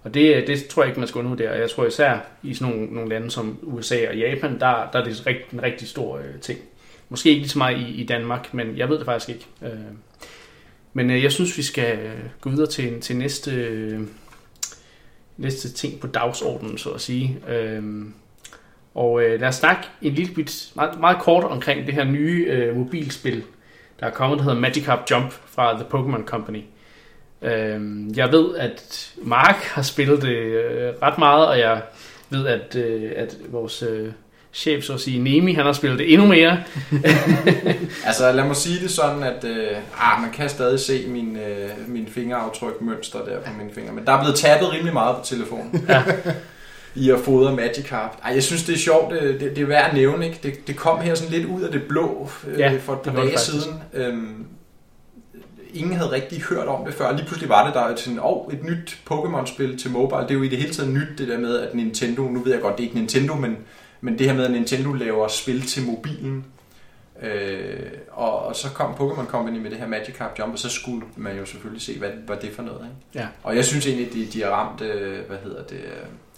[0.03, 1.51] Og det, det tror jeg ikke, man skal undervurdere.
[1.51, 5.03] Jeg tror især i sådan nogle, nogle lande som USA og Japan, der, der er
[5.03, 6.59] det rigt, en rigtig stor øh, ting.
[7.09, 9.47] Måske ikke lige så meget i, i Danmark, men jeg ved det faktisk ikke.
[9.61, 9.79] Øh,
[10.93, 13.99] men øh, jeg synes, vi skal øh, gå videre til, til næste, øh,
[15.37, 17.37] næste ting på dagsordenen, så at sige.
[17.49, 17.83] Øh,
[18.95, 22.45] og øh, lad os snakke en lille bit, meget, meget kort omkring det her nye
[22.49, 23.43] øh, mobilspil,
[23.99, 26.57] der er kommet, der hedder Magikarp Jump fra The Pokémon Company.
[26.57, 26.80] Øh,
[28.15, 31.81] jeg ved, at Mark har spillet det øh, ret meget, og jeg
[32.29, 34.11] ved, at, øh, at vores øh,
[34.53, 36.63] chef, så at sige, Nemi, han har spillet det endnu mere.
[38.05, 41.69] Altså lad mig sige det sådan, at øh, ah, man kan stadig se min, øh,
[41.87, 45.25] min fingeraftryk mønster der på mine fingre, men der er blevet tappet rimelig meget på
[45.25, 45.85] telefonen.
[45.89, 46.03] Ja.
[46.95, 48.17] I at fodre Magikarp.
[48.23, 49.13] Ej, jeg synes, det er sjovt.
[49.13, 50.25] Det, det, det er værd at nævne.
[50.25, 50.39] Ikke?
[50.43, 53.11] Det, det kom her sådan lidt ud af det blå øh, Ja, for et par
[53.11, 53.51] dage faktisk.
[53.51, 53.81] siden.
[53.93, 54.45] Øhm,
[55.73, 57.11] ingen havde rigtig hørt om det før.
[57.11, 60.21] Lige pludselig var det der et, sådan, oh, et nyt Pokémon-spil til mobile.
[60.21, 62.51] Det er jo i det hele taget nyt, det der med, at Nintendo, nu ved
[62.51, 63.57] jeg godt, det er ikke Nintendo, men,
[64.01, 66.45] men det her med, at Nintendo laver spil til mobilen.
[67.21, 71.01] Øh, og, og så kom Pokémon Company med det her Magikarp Jump, og så skulle
[71.15, 72.79] man jo selvfølgelig se, hvad var det for noget.
[72.79, 73.19] Ikke?
[73.25, 73.27] Ja.
[73.43, 75.81] Og jeg synes egentlig, de, de har ramt, øh, hvad hedder det,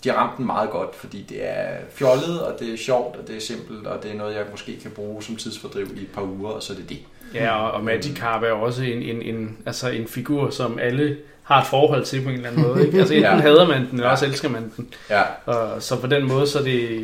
[0.04, 3.28] de har ramt den meget godt, fordi det er fjollet, og det er sjovt, og
[3.28, 6.12] det er simpelt, og det er noget, jeg måske kan bruge som tidsfordriv i et
[6.14, 7.00] par uger, og så er det det.
[7.34, 11.18] Ja, og, og Magikarp er jo også en, en, en, altså en figur, som alle
[11.44, 12.86] har et forhold til på en eller anden måde.
[12.86, 13.00] Ikke?
[13.00, 13.36] Altså enten Ja.
[13.36, 13.42] ja.
[13.42, 14.12] hader man den, eller Ja.
[14.12, 14.88] også elsker man den.
[15.10, 15.22] Ja.
[15.46, 17.00] Og, så på den måde, så er det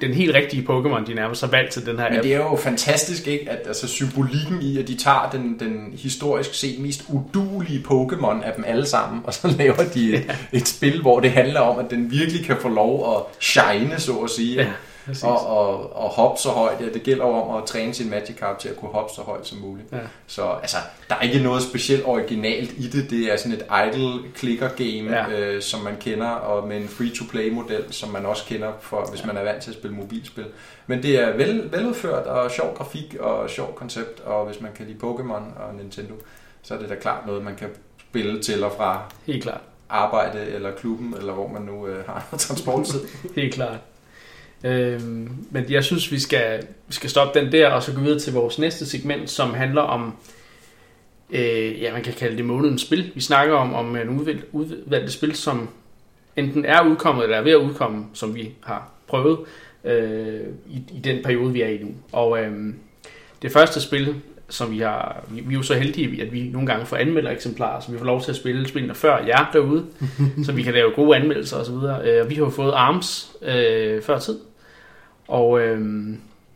[0.00, 2.24] den helt rigtige Pokémon, de nærmest har valgt til den her Men app.
[2.24, 3.50] det er jo fantastisk, ikke?
[3.50, 8.52] At altså, symbolikken i, at de tager den, den historisk set mest udulige Pokémon af
[8.56, 11.90] dem alle sammen, og så laver de et, et spil, hvor det handler om, at
[11.90, 14.54] den virkelig kan få lov at shine, så at sige.
[14.62, 14.66] Ja,
[15.08, 15.24] præcis.
[15.24, 16.80] og, og, og hoppe så højt.
[16.80, 19.46] Ja, det gælder jo om at træne sin Magikarp til at kunne hoppe så højt
[19.46, 19.92] som muligt.
[19.92, 19.98] Ja.
[20.26, 20.76] Så altså,
[21.08, 23.10] der er ikke noget specielt originalt i det.
[23.10, 25.30] Det er sådan et idle clicker game, Ja.
[25.30, 25.40] ja.
[25.40, 29.24] øh, som man kender, og med en free-to-play model, som man også kender, for, hvis
[29.26, 30.46] man er vant til at spille mobilspil.
[30.86, 34.86] Men det er vel, veludført og sjov grafik og sjov koncept, og hvis man kan
[34.86, 36.14] lide Pokémon og Nintendo,
[36.62, 37.68] så er det da klart noget, man kan
[38.10, 39.60] spille til og fra Helt klart.
[39.88, 43.00] arbejde eller klubben, eller hvor man nu øh, har transporttid.
[43.36, 43.78] Helt klart.
[44.64, 45.00] Øh,
[45.50, 48.32] men jeg synes, vi skal, vi skal stoppe den der, og så gå videre til
[48.32, 50.12] vores næste segment, som handler om,
[51.30, 53.12] øh, ja, man kan kalde det månedens spil.
[53.14, 55.68] Vi snakker om, om en udvalg, udvalgte spil, som
[56.36, 59.38] enten er udkommet eller er ved at udkomme, som vi har prøvet
[59.84, 61.94] øh, i, i den periode, vi er i nu.
[62.12, 62.74] Og øh,
[63.42, 64.14] det første spil,
[64.48, 67.30] som vi har, vi, vi er jo så heldige, at vi nogle gange får anmelder
[67.30, 69.86] eksemplarer, så vi får lov til at spille spillene før jer derude,
[70.44, 71.74] så vi kan lave gode anmeldelser osv.
[72.08, 74.38] Øh, vi har jo fået ARMS øh, før tid,
[75.28, 76.08] og øh,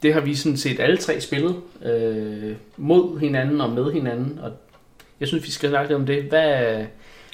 [0.02, 4.52] det har vi sådan set alle tre spillet øh, mod hinanden og med hinanden, og
[5.20, 6.22] jeg synes, vi skal snakke lidt om det.
[6.22, 6.84] Hvad,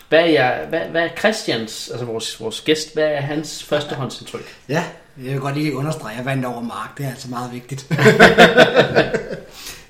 [0.09, 4.57] hvad er, jeg, hvad, hvad er Christians, altså vores, vores gæst, hvad er hans førstehåndsindtryk?
[4.69, 4.85] Ja,
[5.25, 6.99] jeg vil godt lige understrege, at jeg vandt over Mark.
[6.99, 7.87] Det er altså meget vigtigt.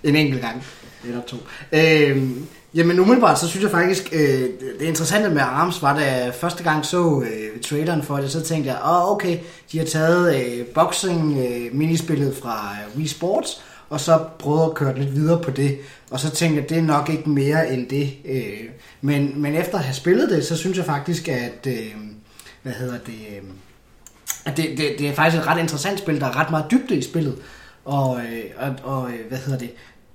[0.05, 0.65] en enkelt gang.
[1.05, 1.37] Eller to.
[1.73, 4.49] Øhm, jamen umiddelbart, så synes jeg faktisk, øh,
[4.81, 8.41] det interessante med ARMS var, da jeg første gang så øh, traileren for det, så
[8.41, 9.39] tænkte jeg, åh oh, okay,
[9.73, 14.75] de har taget øh, boxing øh, minispillet fra øh, Wii Sports, og så prøvet at
[14.75, 15.79] køre lidt videre på det.
[16.11, 18.13] Og så tænkte jeg, det er nok ikke mere end det.
[18.25, 18.69] Øh,
[19.01, 21.95] men, men efter at have spillet det, så synes jeg faktisk, at, øh,
[22.63, 23.43] hvad hedder det, øh,
[24.45, 26.21] at det, det, det er faktisk et ret interessant spil.
[26.21, 27.37] Der er ret meget dybde i spillet.
[27.89, 28.45] Og, øh,
[28.85, 29.71] og, og øh, hvad hedder det,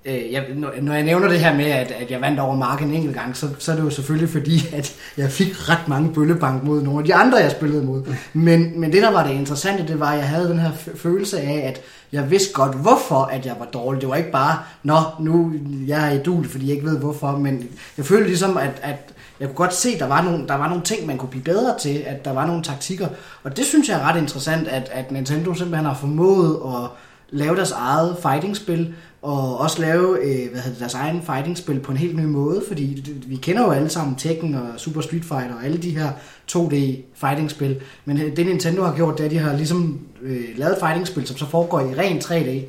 [0.05, 0.45] øh, jeg,
[0.81, 3.37] når jeg nævner det her med, at, at jeg vandt over marken en enkelt gang,
[3.37, 6.99] så, så er det jo selvfølgelig fordi, at jeg fik ret mange bøllebank mod nogle
[6.99, 8.03] af de andre, jeg spillede mod.
[8.33, 11.39] Men, men det, der var det interessante, det var, at jeg havde den her følelse
[11.41, 11.81] af, at
[12.11, 14.01] jeg vidste godt, hvorfor at jeg var dårlig.
[14.01, 15.53] Det var ikke bare, nå, nu
[15.87, 19.47] jeg er idol, fordi jeg ikke ved hvorfor, men jeg følte ligesom, at, at jeg
[19.47, 21.79] kunne godt se, at der var, nogle, der var nogle ting, man kunne blive bedre
[21.79, 23.07] til, at der var nogle taktikker.
[23.43, 26.89] Og det synes jeg er ret interessant, at, at Nintendo simpelthen har formået at
[27.33, 31.97] lave deres eget fighting-spil, og også lave øh, hvad hedder deres egen fighting-spil på en
[31.97, 35.65] helt ny måde, fordi vi kender jo alle sammen Tekken og Super Street Fighter og
[35.65, 36.09] alle de her
[36.51, 36.75] 2D
[37.15, 40.77] fighting-spil, men øh, det Nintendo har gjort, det er, at de har ligesom øh, lavet
[40.79, 42.61] fighting-spil, som så foregår i ren 3D,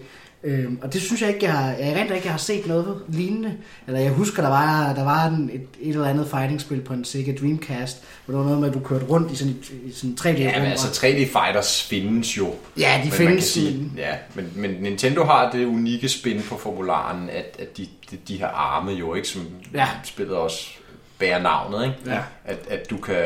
[0.46, 3.02] Øhm, og det synes jeg ikke, jeg har, jeg rent ikke, jeg har set noget
[3.09, 3.54] lignende.
[3.87, 7.04] Eller jeg husker, der var, der var en, et, et eller andet fighting-spil på en
[7.04, 10.16] Sega Dreamcast, hvor der var noget med, at du kørte rundt i sådan, i sådan
[10.20, 10.26] 3D.
[10.40, 12.54] Ja, men altså 3D Fighters findes jo.
[12.78, 13.26] Ja, de men findes.
[13.26, 17.76] Man kan sige, ja, men, men Nintendo har det unikke spin på formularen, at, at
[17.76, 19.42] de, de, de her arme jo ikke, som
[19.74, 19.88] Ja.
[20.04, 20.70] spillet også
[21.18, 21.96] bærer navnet, ikke?
[22.07, 22.18] Ja.
[22.44, 23.16] At, at du kan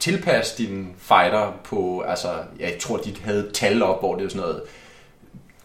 [0.00, 2.28] tilpasse din fighter på, altså,
[2.60, 4.60] jeg tror, de havde et tal op, hvor det er sådan noget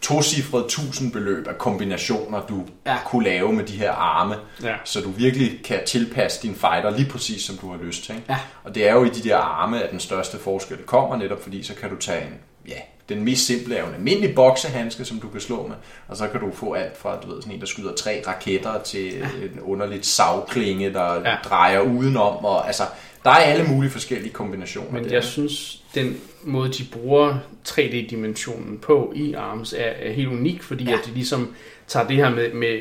[0.10, 2.98] tocifret tusindbeløb af kombinationer, du Ja.
[3.06, 4.76] kunne lave med de her arme, Ja.
[4.84, 8.16] så du virkelig kan tilpasse din fighter lige præcis, som du har lyst til.
[8.16, 8.26] Ikke?
[8.30, 8.38] Ja.
[8.64, 11.64] Og det er jo i de der arme, at den største forskel kommer, netop fordi
[11.64, 12.34] så kan du tage en,
[12.68, 12.76] ja,
[13.10, 15.76] den mest simple er jo en almindelig boksehandske, som du kan slå med,
[16.08, 18.82] og så kan du få alt fra, du ved, sådan en, der skyder tre raketter,
[18.84, 19.26] til ja.
[19.54, 21.36] en underligt savklinge, der ja.
[21.44, 22.84] drejer udenom, og altså,
[23.24, 24.92] der er alle mulige forskellige kombinationer.
[24.92, 25.12] Men der.
[25.12, 30.84] jeg synes, den måde, de bruger 3D-dimensionen på i ARMS, er, er helt unik, fordi
[30.84, 30.94] ja.
[30.94, 31.56] at de ligesom
[31.88, 32.80] tager det her med, med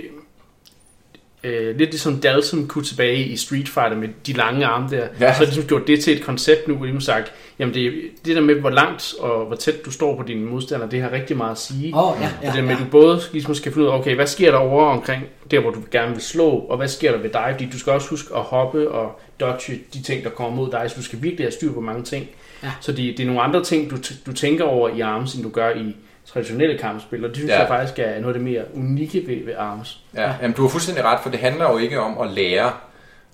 [1.44, 5.07] øh, lidt ligesom Dalton kunne tilbage i Street Fighter med de lange arme der, ja.
[5.18, 7.74] Så har de ligesom gjort det til et koncept nu, hvor de har sagt, jamen
[7.74, 7.92] det,
[8.24, 11.12] det der med, hvor langt og hvor tæt du står på dine modstandere, det har
[11.12, 11.92] rigtig meget at sige.
[11.96, 12.74] Oh, ja, Ja, ja, det der med, ja.
[12.77, 15.61] at du både ligesom skal finde ud af, okay, hvad sker der over omkring der,
[15.61, 18.09] hvor du gerne vil slå, og hvad sker der ved dig, fordi du skal også
[18.11, 21.44] huske at hoppe og dodge de ting, der kommer mod dig, så du skal virkelig
[21.44, 22.27] have styr på mange ting.
[22.62, 22.70] Ja.
[22.81, 25.42] Så det, det er nogle andre ting, du, t- du tænker over i ARMS, end
[25.42, 25.96] du gør i
[26.33, 27.55] traditionelle kampspil, og det synes ja.
[27.55, 27.61] Ja.
[27.61, 30.01] jeg faktisk er noget af det mere unikke ved, ved ARMS.
[30.14, 32.73] Ja, jamen, du har fuldstændig ret, for det handler jo ikke om at lære,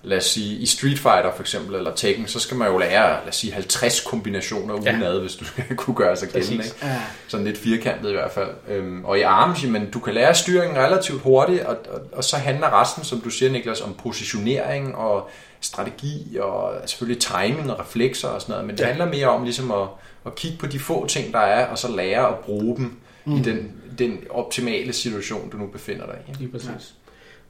[0.05, 3.09] lad os sige, i Street Fighter for eksempel, eller Tekken, så skal man jo lære,
[3.09, 4.79] lad os sige, 50 kombinationer Ja.
[4.93, 6.63] udenad, hvis du skal kunne gøre sig gældende.
[6.63, 6.75] Ikke?
[6.83, 7.01] Ja.
[7.27, 8.49] Sådan lidt firkantet i hvert fald.
[8.67, 12.37] Øhm, og i ARMS, men du kan lære styringen relativt hurtigt, og, og, og så
[12.37, 15.29] handler resten, som du siger, Niklas, om positionering og
[15.61, 18.87] strategi, og selvfølgelig timing og reflekser og sådan noget, men det Ja.
[18.87, 19.87] handler mere om ligesom at,
[20.25, 23.35] at kigge på de få ting, der er, og så lære at bruge dem mm.
[23.35, 26.31] i den, den optimale situation, du nu befinder dig i.
[26.39, 26.69] Lige præcis.
[26.69, 27.04] Ja.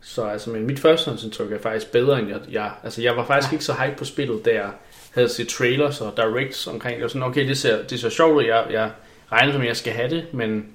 [0.05, 2.39] Så altså, men mit førstehåndsindtryk er faktisk bedre, end jeg...
[2.51, 3.55] jeg altså, jeg var faktisk ja.
[3.55, 4.69] ikke så hype på spillet, da jeg
[5.13, 7.03] havde set trailers og directs omkring det.
[7.03, 8.91] Og sådan, okay, det ser, det ser sjovt ud, jeg, jeg
[9.31, 10.65] regner som, jeg skal have det, men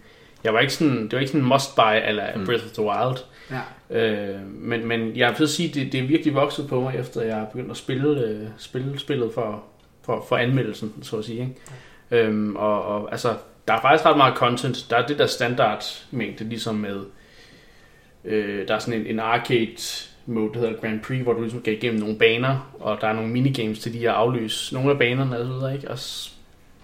[0.45, 2.47] jeg var ikke sådan, det var ikke sådan en must-buy eller mm.
[2.47, 3.16] Breath of the Wild.
[3.51, 3.61] Ja.
[3.90, 7.47] Øh, men, men jeg vil sige, det, det er virkelig vokset på mig, efter jeg
[7.53, 9.64] begyndt at spille, øh, spille spillet for,
[10.05, 11.40] for, for anmeldelsen, så at sige.
[11.40, 12.25] Ikke?
[12.27, 13.35] Øhm, og, og altså,
[13.69, 14.87] der er faktisk ret meget content.
[14.90, 17.01] Der er det der standardmængde, ligesom med,
[18.25, 19.77] øh, der er sådan en, en arcade
[20.27, 23.13] mode, der hedder Grand Prix, hvor du ligesom kan igennem nogle baner, og der er
[23.13, 25.91] nogle minigames til de at afløse nogle af banerne og så videre, ikke?
[25.91, 25.99] Og,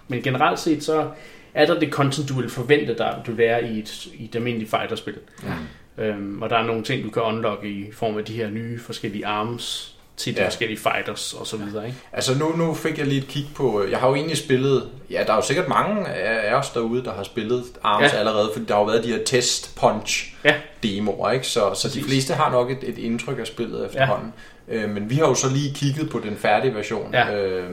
[0.07, 1.09] men generelt set, så
[1.53, 4.69] er der det content, du vil forvente dig, du være i et, i et almindeligt
[4.69, 5.17] fighterspil.
[5.43, 6.03] Ja.
[6.03, 8.79] Øhm, og der er nogle ting, du kan unlocke i form af de her nye
[8.79, 10.47] forskellige arms til de ja.
[10.47, 11.97] Forskellige fighters og så videre, ikke?
[12.13, 15.23] Altså nu, nu fik jeg lige et kig på, jeg har jo egentlig spillet, ja
[15.27, 18.17] der er jo sikkert mange af os derude, der har spillet ARMS Ja.
[18.19, 20.53] allerede, fordi der har jo været de her test punch Ja.
[20.83, 21.47] demoer, ikke?
[21.47, 24.33] Så, så de fleste har nok et, et indtryk af spillet efterhånden.
[24.67, 24.73] Ja.
[24.75, 27.13] Øh, men vi har jo så lige kigget på den færdige version.
[27.13, 27.35] Ja.
[27.35, 27.71] Øh,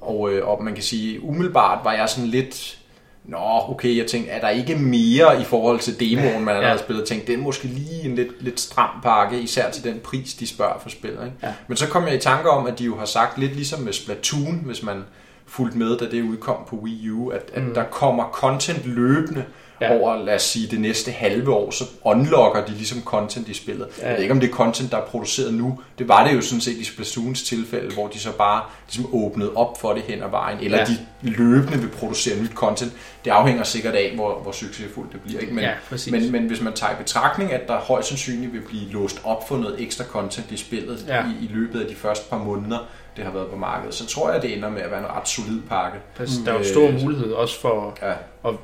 [0.00, 2.76] Og, øh, og man kan sige, umiddelbart var jeg sådan lidt...
[3.24, 6.70] Nå, okay, jeg tænkte, er der ikke mere i forhold til demoen, man allerede Ja.
[6.70, 7.00] har spillet?
[7.02, 10.34] Jeg tænkte, det er måske lige en lidt, lidt stram pakke, især til den pris,
[10.34, 11.24] de spørger for spillet.
[11.24, 11.36] Ikke?
[11.42, 11.52] Ja.
[11.68, 13.92] Men så kom jeg i tanke om, at de jo har sagt lidt ligesom med
[13.92, 15.04] Splatoon, hvis man
[15.46, 19.44] fulgte med, da det udkom på Wii U, at, at der kommer content løbende
[19.80, 19.98] Ja.
[19.98, 23.86] over, lad os sige, det næste halve år, så unlocker de ligesom content i spillet.
[23.98, 24.06] Ja.
[24.08, 25.78] Jeg ved ikke, om det er content, der er produceret nu.
[25.98, 29.52] Det var det jo sådan set i Splatoons tilfælde, hvor de så bare ligesom åbnede
[29.54, 30.84] op for det hen ad vejen, eller Ja.
[30.84, 32.92] de løbende vil producere nyt content.
[33.24, 35.40] Det afhænger sikkert af, hvor, hvor succesfuldt det bliver.
[35.40, 35.54] Ikke?
[35.54, 36.12] Men, Ja, præcis.
[36.12, 39.48] men, men hvis man tager i betragtning, at der højst sandsynligt vil blive låst op
[39.48, 41.24] for noget ekstra content i spillet Ja.
[41.24, 42.78] i, i løbet af de første par måneder,
[43.16, 45.28] det har været på markedet, så tror jeg, det ender med at være en ret
[45.28, 45.98] solid pakke.
[46.18, 48.10] Altså, der er jo stor Øh, mulighed også for Ja.
[48.48, 48.54] at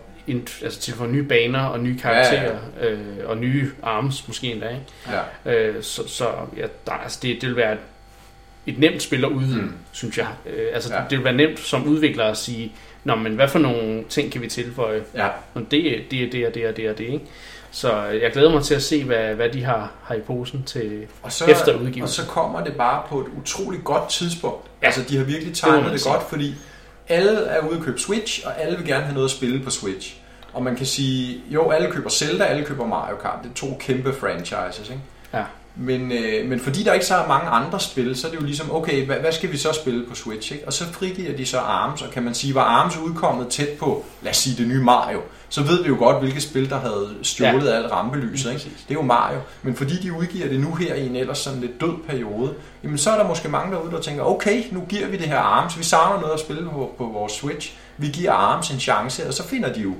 [0.62, 2.90] altså, til for nye baner og nye karakterer ja, ja.
[2.90, 4.68] Øh, og nye arms måske endda.
[4.68, 4.82] Ikke?
[5.46, 5.52] Ja.
[5.68, 7.78] Øh, så så ja, der, altså, det, det vil være et,
[8.66, 9.72] et nemt spil at udvide, mm.
[9.92, 10.26] Synes jeg.
[10.46, 11.00] Øh, altså, ja.
[11.00, 11.04] Ja.
[11.10, 12.72] det vil være nemt som udvikler at sige,
[13.04, 15.02] Nå, men hvad for nogle ting kan vi tilføje?
[15.14, 15.28] Ja.
[15.54, 17.20] Og det, er- det er det og det og det og det, ikke?
[17.70, 21.06] Så jeg glæder mig til at se, hvad, hvad de har, har i posen til
[21.22, 22.02] Og så, efter udgivelsen.
[22.02, 24.64] Og så kommer det bare på et utroligt godt tidspunkt.
[24.66, 24.70] Ja.
[24.82, 24.86] Ja.
[24.86, 26.12] Altså, de har virkelig Det man det, sige.
[26.12, 26.54] godt, fordi
[27.08, 29.70] alle er ude at købe Switch, og alle vil gerne have noget at spille på
[29.70, 30.16] Switch.
[30.52, 33.38] Og man kan sige, jo, alle køber Zelda, alle køber Mario Kart.
[33.42, 35.02] Det er to kæmpe franchises, ikke?
[35.34, 35.44] Ja.
[35.78, 38.44] Men, øh, men fordi der ikke så er mange andre spil, så er det jo
[38.44, 40.52] ligesom, okay, hvad, hvad skal vi så spille på Switch?
[40.52, 40.66] Ikke?
[40.66, 44.04] Og så frigiver de så ARMS, og kan man sige, var ARMS udkommet tæt på,
[44.22, 47.14] lad os sige, det nye Mario, så ved vi jo godt, hvilket spil, der havde
[47.22, 47.76] stjålet ja.
[47.76, 48.52] alt rampelyset.
[48.52, 48.64] Ikke?
[48.64, 49.38] Det er jo Mario.
[49.62, 52.98] Men fordi de udgiver det nu her i en ellers sådan lidt død periode, jamen
[52.98, 55.78] så er der måske mange derude, der tænker, okay, nu giver vi det her ARMS,
[55.78, 59.34] vi savner noget at spille på, på vores Switch, vi giver ARMS en chance, og
[59.34, 59.94] så finder de jo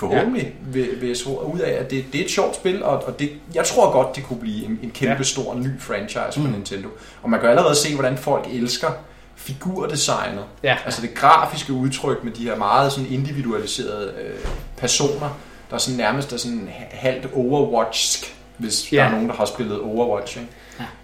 [0.00, 0.42] forhåbentlig
[0.74, 0.80] ja.
[0.80, 3.30] ved, ved så ud af, at det, det er et sjovt spil, og, og det,
[3.54, 5.22] jeg tror godt, det kunne blive en, en kæmpe Ja.
[5.22, 6.88] stor ny franchise for Nintendo.
[7.22, 8.88] Og man kan allerede se, hvordan folk elsker
[9.36, 10.44] figurdesignet.
[10.62, 10.76] Ja.
[10.84, 14.34] Altså det grafiske udtryk med de her meget sådan individualiserede øh,
[14.76, 15.38] personer,
[15.70, 18.96] der sådan nærmest er sådan halvt Overwatchsk, hvis Ja.
[18.96, 20.36] der er nogen, der har spillet Overwatch.
[20.38, 20.48] Ikke?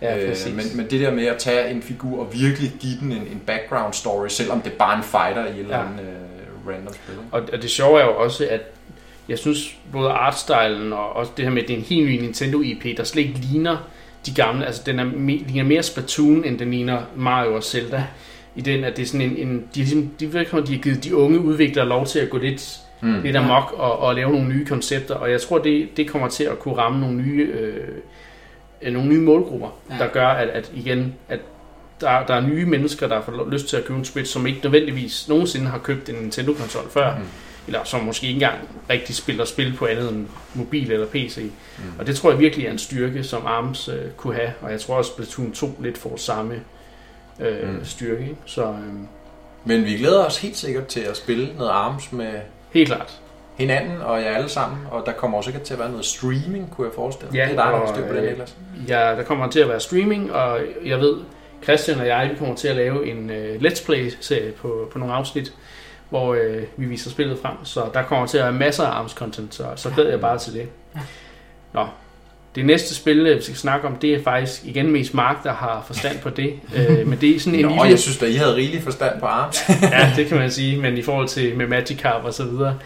[0.02, 0.54] Ja, Øh, præcis.
[0.54, 3.42] men, men det der med at tage en figur og virkelig give den en, en
[3.46, 5.82] background story, selvom det er bare en fighter i eller Ja.
[5.84, 7.14] andet øh, random spil.
[7.32, 8.60] Og, og det sjove er jo også, at
[9.28, 12.20] jeg synes både artstylen og også det her med, at det er en helt ny
[12.20, 13.76] Nintendo IP, der slet ikke ligner
[14.26, 14.66] de gamle.
[14.66, 15.04] Altså den er
[15.48, 18.06] ligner mere Splatoon, end den ligner Mario og Zelda.
[18.56, 21.04] I den, at det er sådan en, en de, ligesom, de, virker, de har givet
[21.04, 23.22] de unge udviklere lov til at gå lidt, mm.
[23.22, 25.14] Lidt amok og, og lave nogle nye koncepter.
[25.14, 27.52] Og jeg tror, det, det kommer til at kunne ramme nogle nye,
[28.82, 29.96] øh, nogle nye målgrupper, ja.
[29.98, 31.40] der gør, at, at igen, at
[32.00, 34.60] der, der er nye mennesker, der får lyst til at købe en Switch, som ikke
[34.62, 37.16] nødvendigvis nogensinde har købt en Nintendo-konsol før.
[37.16, 37.24] Mm.
[37.66, 38.58] Eller som måske ikke engang
[38.90, 41.38] rigtig spiller spil på andet end mobil eller PC.
[41.78, 41.84] Mm.
[41.98, 44.52] Og det tror jeg virkelig er en styrke, som ARMS øh, kunne have.
[44.62, 46.54] Og jeg tror også, Splatoon 2 lidt får samme
[47.40, 47.84] øh, Mm.
[47.84, 48.22] styrke.
[48.22, 48.36] Ikke?
[48.44, 48.76] Så øh,
[49.64, 52.32] Men vi glæder os helt sikkert til at spille noget ARMS med
[52.70, 53.20] helt klart.
[53.56, 56.70] hinanden og jer alle sammen, og der kommer også sikkert til at være noget streaming,
[56.70, 57.36] kunne jeg forestille mig.
[57.38, 58.56] Ja, det er dig, der har styr på det, øh, Niklas.
[58.88, 61.16] Ja, der kommer til at være streaming, og jeg ved,
[61.62, 65.14] Christian og jeg, vi kommer til at lave en øh, Let's Play-serie på, på nogle
[65.14, 65.52] afsnit,
[66.10, 67.64] hvor øh, vi viser spillet frem.
[67.64, 70.52] Så der kommer til at være masser af ARMS-content, så, så glæder jeg bare til
[70.52, 70.68] det.
[70.94, 71.00] Ja.
[71.72, 71.86] Nå,
[72.54, 75.52] det næste spil, øh, vi skal snakke om, det er faktisk igen mest Mark, der
[75.52, 76.54] har forstand på det.
[76.76, 77.82] øh, men det er sådan en Nå, lille...
[77.84, 79.56] jeg synes da, I havde rigelig forstand på ARMS.
[79.82, 82.78] ja, det kan man sige, men i forhold til med Magikarp og så videre.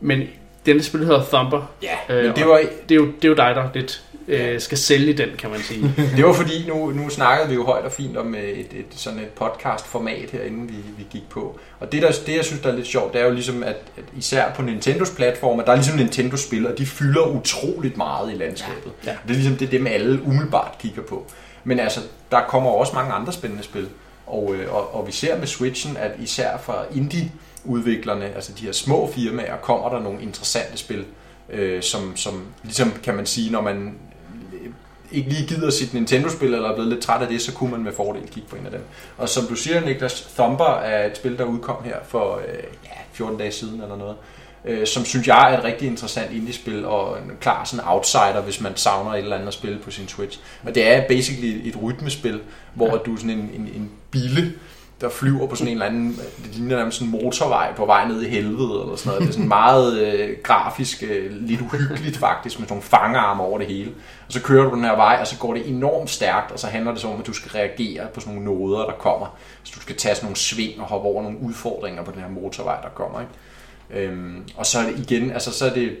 [0.00, 0.22] Men
[0.66, 1.70] denne spil hedder Thumper.
[1.82, 4.02] ja, Øh, men det og- var, Det er jo, det er jo dig, der lidt
[4.28, 5.94] øh, skal sælge den, kan man sige.
[6.16, 8.86] det var fordi, nu, nu snakkede vi jo højt og fint om øh, et, et,
[8.90, 11.58] sådan et podcast-format her, inden vi, vi gik på.
[11.80, 13.76] Og det, der, det, jeg synes, der er lidt sjovt, det er jo ligesom, at,
[13.96, 18.36] at især på Nintendos platforme, der er ligesom Nintendo-spil, og de fylder utroligt meget i
[18.36, 18.92] landskabet.
[19.06, 19.16] Ja, ja.
[19.22, 21.26] Det er ligesom det, dem alle umiddelbart kigger på.
[21.64, 22.00] Men altså,
[22.30, 23.88] der kommer også mange andre spændende spil.
[24.26, 28.72] Og, øh, og, og vi ser med Switchen, at især fra indie-udviklerne, altså de her
[28.72, 31.04] små firmaer, kommer der nogle interessante spil,
[31.50, 33.94] øh, som, som ligesom kan man sige, når man
[35.12, 37.82] ikke lige gider sit Nintendo-spil, eller er blevet lidt træt af det, så kunne man
[37.82, 38.80] med fordel kigge på en af dem.
[39.18, 42.54] Og som du siger, Niklas, Thumper er et spil, der udkom her for øh,
[42.84, 44.16] ja, 14 dage siden eller noget,
[44.64, 48.60] øh, som synes jeg er et rigtig interessant indie-spil, og en klar sådan outsider, hvis
[48.60, 50.40] man savner et eller andet at spille på sin Switch.
[50.64, 52.40] Og det er basically et rytmespil,
[52.74, 52.96] hvor Ja.
[53.06, 54.52] du er sådan en, en, en bille,
[55.00, 58.22] der flyver på sådan en eller anden, det ligner nærmest en motorvej på vej ned
[58.22, 59.20] i helvede, eller sådan noget.
[59.20, 63.58] Det er sådan meget øh, grafisk, øh, lidt uhyggeligt faktisk, med sådan nogle fangarme over
[63.58, 63.90] det hele.
[64.26, 66.66] Og så kører du den her vej, og så går det enormt stærkt, og så
[66.66, 69.36] handler det så om, at du skal reagere på sådan nogle noder, der kommer.
[69.62, 72.28] Så du skal tage sådan nogle sving og hoppe over nogle udfordringer på den her
[72.28, 73.20] motorvej, der kommer.
[73.20, 74.06] Ikke?
[74.06, 75.96] Øhm, og så er det igen, altså så er det,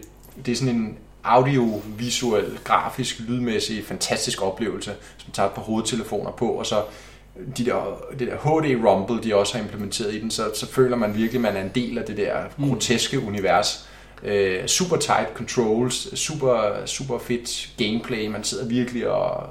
[0.46, 6.46] det er sådan en audiovisuel, grafisk, lydmæssig, fantastisk oplevelse, som tager et par hovedtelefoner på,
[6.46, 6.82] og så
[7.58, 10.96] de der, det der HD Rumble, de også har implementeret i den, så, så føler
[10.96, 12.68] man virkelig, at man er en del af det der Mm.
[12.68, 13.88] groteske univers.
[14.22, 19.46] Øh, super tight controls, super, super fedt gameplay, man sidder virkelig og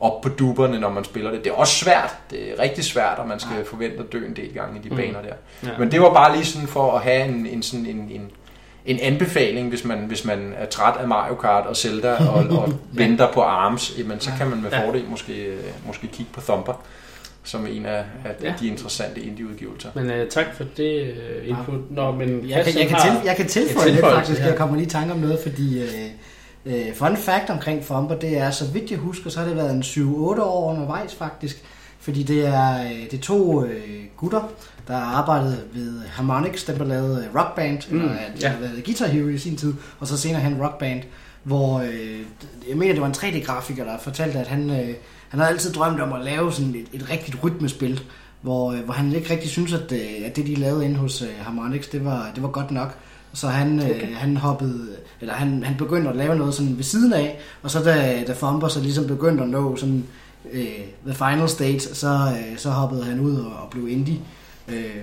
[0.00, 1.44] op på duberne, når man spiller det.
[1.44, 4.36] Det er også svært, det er rigtig svært, og man skal forvente at dø en
[4.36, 4.96] del gange i de Mm.
[4.96, 5.34] baner der.
[5.64, 5.68] Ja.
[5.78, 8.30] Men det var bare lige sådan for at have en, en, sådan en, en,
[8.86, 12.72] en anbefaling, hvis man, hvis man er træt af Mario Kart og Zelda og, og
[12.92, 15.56] venter på ARMS, jamen, så kan man med fordel måske,
[15.86, 16.82] måske kigge på Thumper,
[17.48, 18.54] som en af, af Ja.
[18.60, 19.88] de interessante indie-udgivelser.
[19.94, 21.90] Men uh, tak for det uh, input.
[21.90, 24.46] Nå, men Jeg kan, jeg, kan til, jeg kan tilføje tilføjelse, faktisk, ja.
[24.46, 25.88] jeg kommer lige i tanke om noget, fordi øh,
[26.66, 29.70] øh, fun fact omkring Fumber, det er, så vidt jeg husker, så har det været
[29.74, 30.00] en 7-8
[30.42, 31.62] år undervejs faktisk,
[32.00, 33.80] fordi det er, øh, det er to øh,
[34.16, 34.50] gutter,
[34.88, 38.40] der har arbejdet ved Harmonix, dem der lavede øh, Rock Band, Mm, eller at de
[38.40, 38.48] ja.
[38.48, 41.02] har lavet Guitar Hero i sin tid, og så senere hen Rock Band,
[41.42, 42.20] hvor øh,
[42.68, 44.94] jeg mener, det var en 3D-grafiker, der fortalte, at han, øh,
[45.28, 48.00] han havde altid drømt om at lave sådan et, et rigtigt rytmespil,
[48.40, 51.22] hvor, øh, hvor han ikke rigtig synes at, øh, at det, de lavede inde hos
[51.22, 52.94] øh, Harmonix, det var, det var godt nok.
[53.32, 54.02] Så han, okay.
[54.02, 54.88] øh, han hoppede,
[55.20, 58.32] eller han, han begyndte at lave noget sådan ved siden af, og så da, da
[58.32, 60.04] Fumber så ligesom begyndte at nå sådan
[60.52, 60.64] øh,
[61.06, 64.20] the final stage, så, øh, så hoppede han ud og, og blev indie.
[64.68, 65.02] Øh,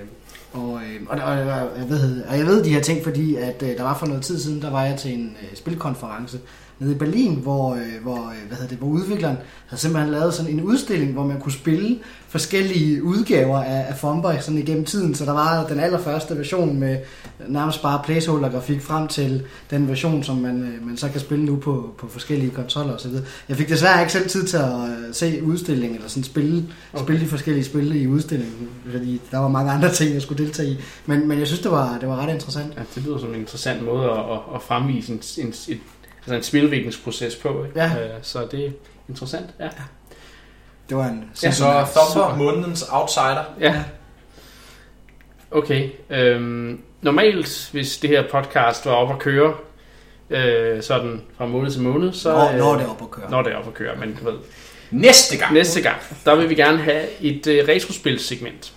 [0.54, 3.64] og, øh, og, og, og, jeg ved, og jeg ved de her ting, fordi at
[3.64, 6.40] øh, der var for noget tid siden, der var jeg til en øh, spilkonference
[6.80, 10.34] nede i Berlin, hvor, øh, hvor, øh, hvad hedder det, hvor udvikleren havde simpelthen lavet
[10.34, 15.16] sådan en udstilling, hvor man kunne spille forskellige udgaver af, af Fumber sådan igennem tiden.
[15.16, 16.98] Så der var den allerførste version med
[17.48, 21.56] nærmest bare placeholder-grafik frem til den version, som man, øh, man så kan spille nu
[21.56, 23.12] på, på forskellige konsoller osv.
[23.50, 24.72] Jeg fik desværre ikke selv tid til at
[25.12, 27.04] se udstillingen, eller sådan spille, okay.
[27.04, 30.70] spille de forskellige spil i udstillingen, fordi der var mange andre ting, jeg skulle deltage
[30.70, 30.78] i.
[31.06, 32.74] Men, men jeg synes, det var, det var ret interessant.
[32.78, 35.80] Ja, det lyder som en interessant måde at, at, at fremvise en, en, et,
[36.26, 37.66] altså en spiludviklingsproces på.
[37.66, 37.80] Ikke?
[37.80, 37.86] Ja.
[37.88, 38.70] Øh, så det er
[39.10, 39.50] interessant.
[39.60, 39.70] Ja.
[40.90, 41.86] Det var en Ja, så super.
[42.14, 43.44] Thumper, månedens outsider.
[43.60, 43.84] ja.
[45.52, 45.90] Okay.
[46.10, 49.54] Øhm, normalt, hvis det her podcast var op at køre,
[50.30, 52.30] øh, sådan fra måned til måned, så...
[52.32, 53.30] når, øh, når det er op at køre.
[53.32, 54.38] Når det er op at køre, men du ved,
[54.92, 55.54] Næste gang.
[55.54, 58.74] Næste gang, der vil vi gerne have et øh, retrospilsegment.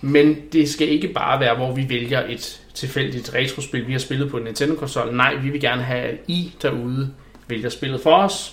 [0.00, 4.30] Men det skal ikke bare være, hvor vi vælger et tilfældigt retrospil, vi har spillet
[4.30, 5.14] på en Nintendo-konsol.
[5.14, 7.10] Nej, vi vil gerne have, at I derude
[7.48, 8.52] vælger spillet for os.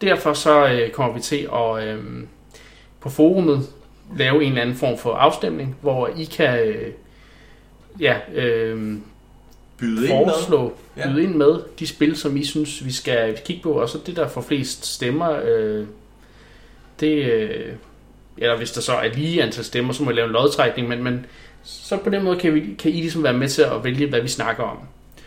[0.00, 1.98] Derfor så øh, kommer vi til at øh,
[3.00, 3.66] på forumet
[4.16, 6.92] lave en eller anden form for afstemning, hvor I kan øh,
[8.00, 8.96] ja, øh,
[9.78, 10.24] Byde ind med.
[10.32, 11.08] foreslå, Ja.
[11.08, 14.16] byde ind med de spil, som I synes, vi skal kigge på, og så det,
[14.16, 15.86] der får flest stemmer, øh,
[17.00, 17.72] det, øh,
[18.38, 21.02] eller hvis der så er lige antal stemmer, så må vi lave en lodtrækning, men,
[21.04, 21.26] men
[21.64, 24.20] så på den måde kan, vi, kan I ligesom være med til at vælge, hvad
[24.20, 24.76] vi snakker om.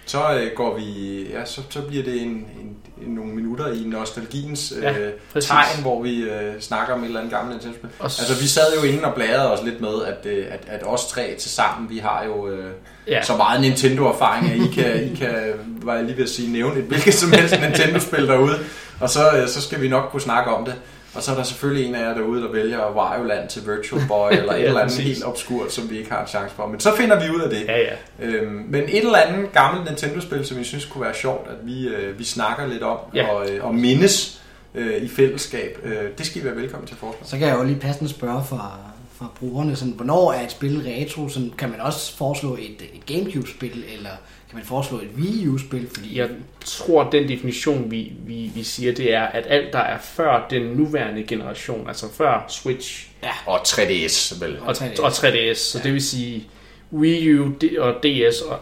[0.06, 2.76] Så øh, går vi, ja, så, så bliver det en, en,
[3.08, 5.50] en, nogle minutter i nostalgiens Ja, øh, præcis.
[5.50, 8.10] tegn, hvor vi øh, snakker om et eller andet gammelt Nintendo-spil.
[8.10, 10.82] S- Altså, vi sad jo inde og bladrede os lidt med, at, øh, at, at
[10.88, 12.72] os tre til sammen, vi har jo øh,
[13.08, 13.22] Ja.
[13.24, 15.36] så meget Nintendo-erfaring, at I kan, I kan,
[15.82, 18.60] var jeg lige ved at sige, nævne et hvilket som helst Nintendo-spil derude,
[19.00, 20.74] og så, øh, så skal vi nok kunne snakke om det.
[21.16, 24.02] Og så er der selvfølgelig en af jer derude, der vælger Wario Land til Virtual
[24.08, 25.06] Boy, eller et Ja, eller andet præcis.
[25.06, 26.68] helt obskurt, som vi ikke har en chance for.
[26.68, 27.66] Men så finder vi ud af det.
[27.68, 27.96] Ja, ja.
[28.20, 31.88] Øhm, men et eller andet gammelt Nintendo-spil, som vi synes kunne være sjovt, at vi,
[31.88, 33.28] øh, vi snakker lidt om Ja.
[33.30, 34.42] og, øh, og mindes
[34.76, 37.28] øh, i fællesskab, øh, det skal I være velkommen til at.
[37.28, 38.72] Så kan jeg jo lige passende spørge fra,
[39.18, 41.30] fra brugerne, sådan, hvornår er et spil retro?
[41.30, 44.10] Sådan, kan man også foreslå et, et Gamecube-spil, eller
[44.54, 45.88] kan man foreslå et Wii U-spil?
[45.94, 46.30] Fordi Jeg
[46.66, 50.48] tror, at den definition, vi, vi, vi siger, det er, at alt, der er før
[50.50, 53.08] den nuværende generation, altså før Switch
[53.46, 54.58] Og 3DS, vel?
[54.62, 55.02] og, 3DS.
[55.02, 56.48] og 3DS, så det vil sige
[56.94, 58.60] Wii U og DS og,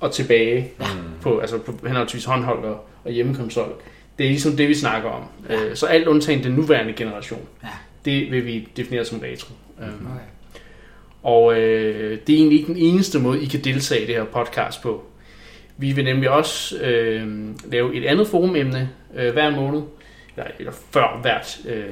[0.00, 0.70] og tilbage
[1.22, 3.72] på, altså på henholdsvis håndholdt og, og hjemmekonsol.
[4.18, 5.22] Det er ligesom det, vi snakker om.
[5.50, 7.68] Øh, så alt undtagen den nuværende generation, Ja.
[8.04, 9.52] det vil vi definere som retro.
[9.82, 10.20] Øhm, Okay.
[11.22, 14.24] Og øh, det er egentlig ikke den eneste måde, I kan deltage i det her
[14.24, 15.02] podcast på.
[15.76, 19.82] Vi vil nemlig også øh, lave et andet forumemne øh, hver måned,
[20.36, 21.84] eller, eller før hvert øh,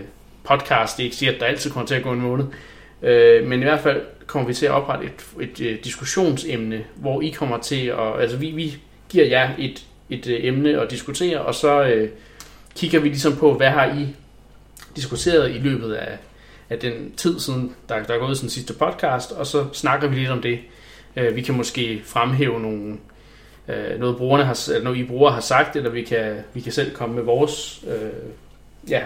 [0.45, 0.97] podcast.
[0.97, 2.45] Det er ikke sikkert, at der altid kommer til at gå en måned.
[3.03, 7.23] Øh, men i hvert fald kommer vi til at oprette et, et, et diskussionsemne, hvor
[7.23, 8.21] I kommer til at...
[8.21, 8.77] Altså vi, vi
[9.09, 12.09] giver jer et, et øh, emne at diskutere, og så øh,
[12.77, 14.07] kigger vi ligesom på, hvad har I
[14.97, 16.19] diskuteret i løbet af,
[16.71, 20.17] af den tid siden, der, der er gået siden sidste podcast, og så snakker vi
[20.17, 20.59] lidt om det.
[21.17, 22.97] Øh, vi kan måske fremhæve nogle,
[23.71, 26.95] øh, noget, brugerne har, noget I brugere har sagt, eller vi kan, vi kan selv
[26.95, 28.11] komme med vores, øh,
[28.91, 29.03] ja,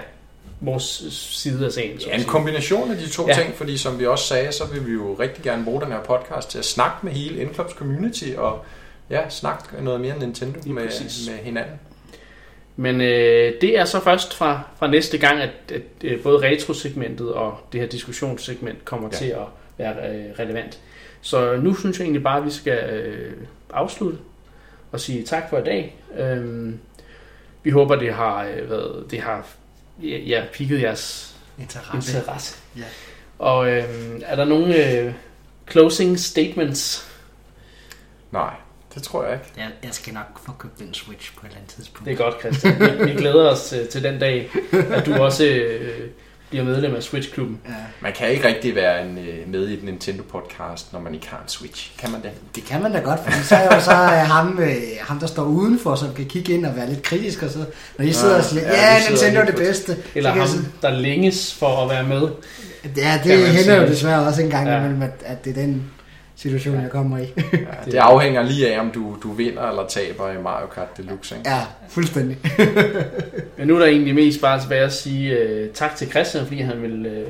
[0.60, 1.98] vores side af sagen.
[1.98, 3.34] Ja, at en kombination af de to Ja.
[3.34, 6.00] ting, fordi som vi også sagde, så vil vi jo rigtig gerne bruge den her
[6.00, 8.64] podcast til at snakke med hele Indklops community og
[9.10, 10.74] ja, snakke noget mere Nintendo med,
[11.30, 11.74] med hinanden.
[12.76, 17.32] Men øh, det er så først fra, fra næste gang, at, at øh, både retrosegmentet
[17.32, 19.16] og det her diskussionssegment kommer ja.
[19.16, 19.46] til at
[19.78, 20.78] være øh, relevant.
[21.20, 23.32] Så nu synes jeg egentlig bare, at vi skal øh,
[23.72, 24.18] afslutte
[24.94, 25.96] og sige tak for i dag.
[26.16, 26.78] Øhm,
[27.62, 29.46] vi håber, det har øh, været, det har
[30.02, 32.18] ja, pigget jeres Interesse.
[32.18, 32.56] interesse.
[32.76, 32.82] Ja.
[33.38, 33.84] Og øh,
[34.22, 35.14] er der nogle øh,
[35.70, 37.10] closing statements?
[38.32, 38.54] Nej,
[38.94, 39.46] det tror jeg ikke.
[39.56, 42.06] Jeg, jeg skal nok få købt en Switch på et eller andet tidspunkt.
[42.06, 42.80] Det er godt, Christian.
[42.80, 46.03] Vi, vi glæder os til, til den dag, at du også øh,
[46.54, 47.58] bliver medlem af Switch-klubben.
[47.68, 51.28] Ja, Man kan ikke rigtig være en, øh, med i et Nintendo-podcast, når man ikke
[51.28, 51.90] har en Switch.
[51.98, 52.30] Kan man det?
[52.54, 53.98] det kan man da godt, for så er jo så øh,
[54.30, 57.42] ham, øh, ham, der står udenfor, som kan kigge ind og være lidt kritisk.
[57.42, 57.58] Og så,
[57.98, 59.96] når I sidder Ja, og siger, ja, ja, sidder Nintendo er det bedste.
[60.14, 60.48] Eller ham, jeg
[60.82, 62.28] der længes for at være med.
[62.96, 64.74] ja, det hænder jo desværre også en gang Ja.
[65.04, 65.82] at, at det er den
[66.36, 67.32] situation, jeg kommer i.
[67.52, 67.58] Ja,
[67.90, 71.36] det afhænger lige af, om du, du vinder eller taber i Mario Kart Deluxe.
[71.36, 71.50] Ikke?
[71.50, 72.38] ja, fuldstændig.
[73.58, 76.60] Men nu er der egentlig mest bare tilbage at sige øh, tak til Christian, fordi
[76.60, 77.26] han ville øh,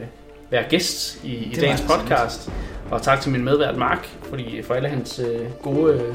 [0.50, 2.50] være gæst i, i dagens altså podcast.
[2.90, 6.14] Og tak til min medvært Mark fordi, for alle hans øh, gode øh,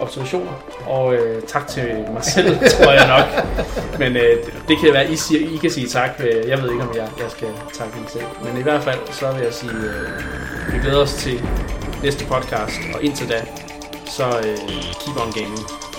[0.00, 0.52] observationer.
[0.86, 3.46] Og øh, tak til mig selv, tror jeg nok.
[3.98, 4.36] Men øh,
[4.68, 6.10] det, kan være, I, siger, I kan sige tak.
[6.48, 8.24] Jeg ved ikke, om jeg, jeg skal takke mig selv.
[8.44, 11.42] Men i hvert fald, så vil jeg sige, øh, vi glæder os til
[12.02, 12.80] næste podcast.
[12.94, 13.44] Og indtil da,
[14.06, 14.58] så øh,
[15.00, 15.89] keep on gaming.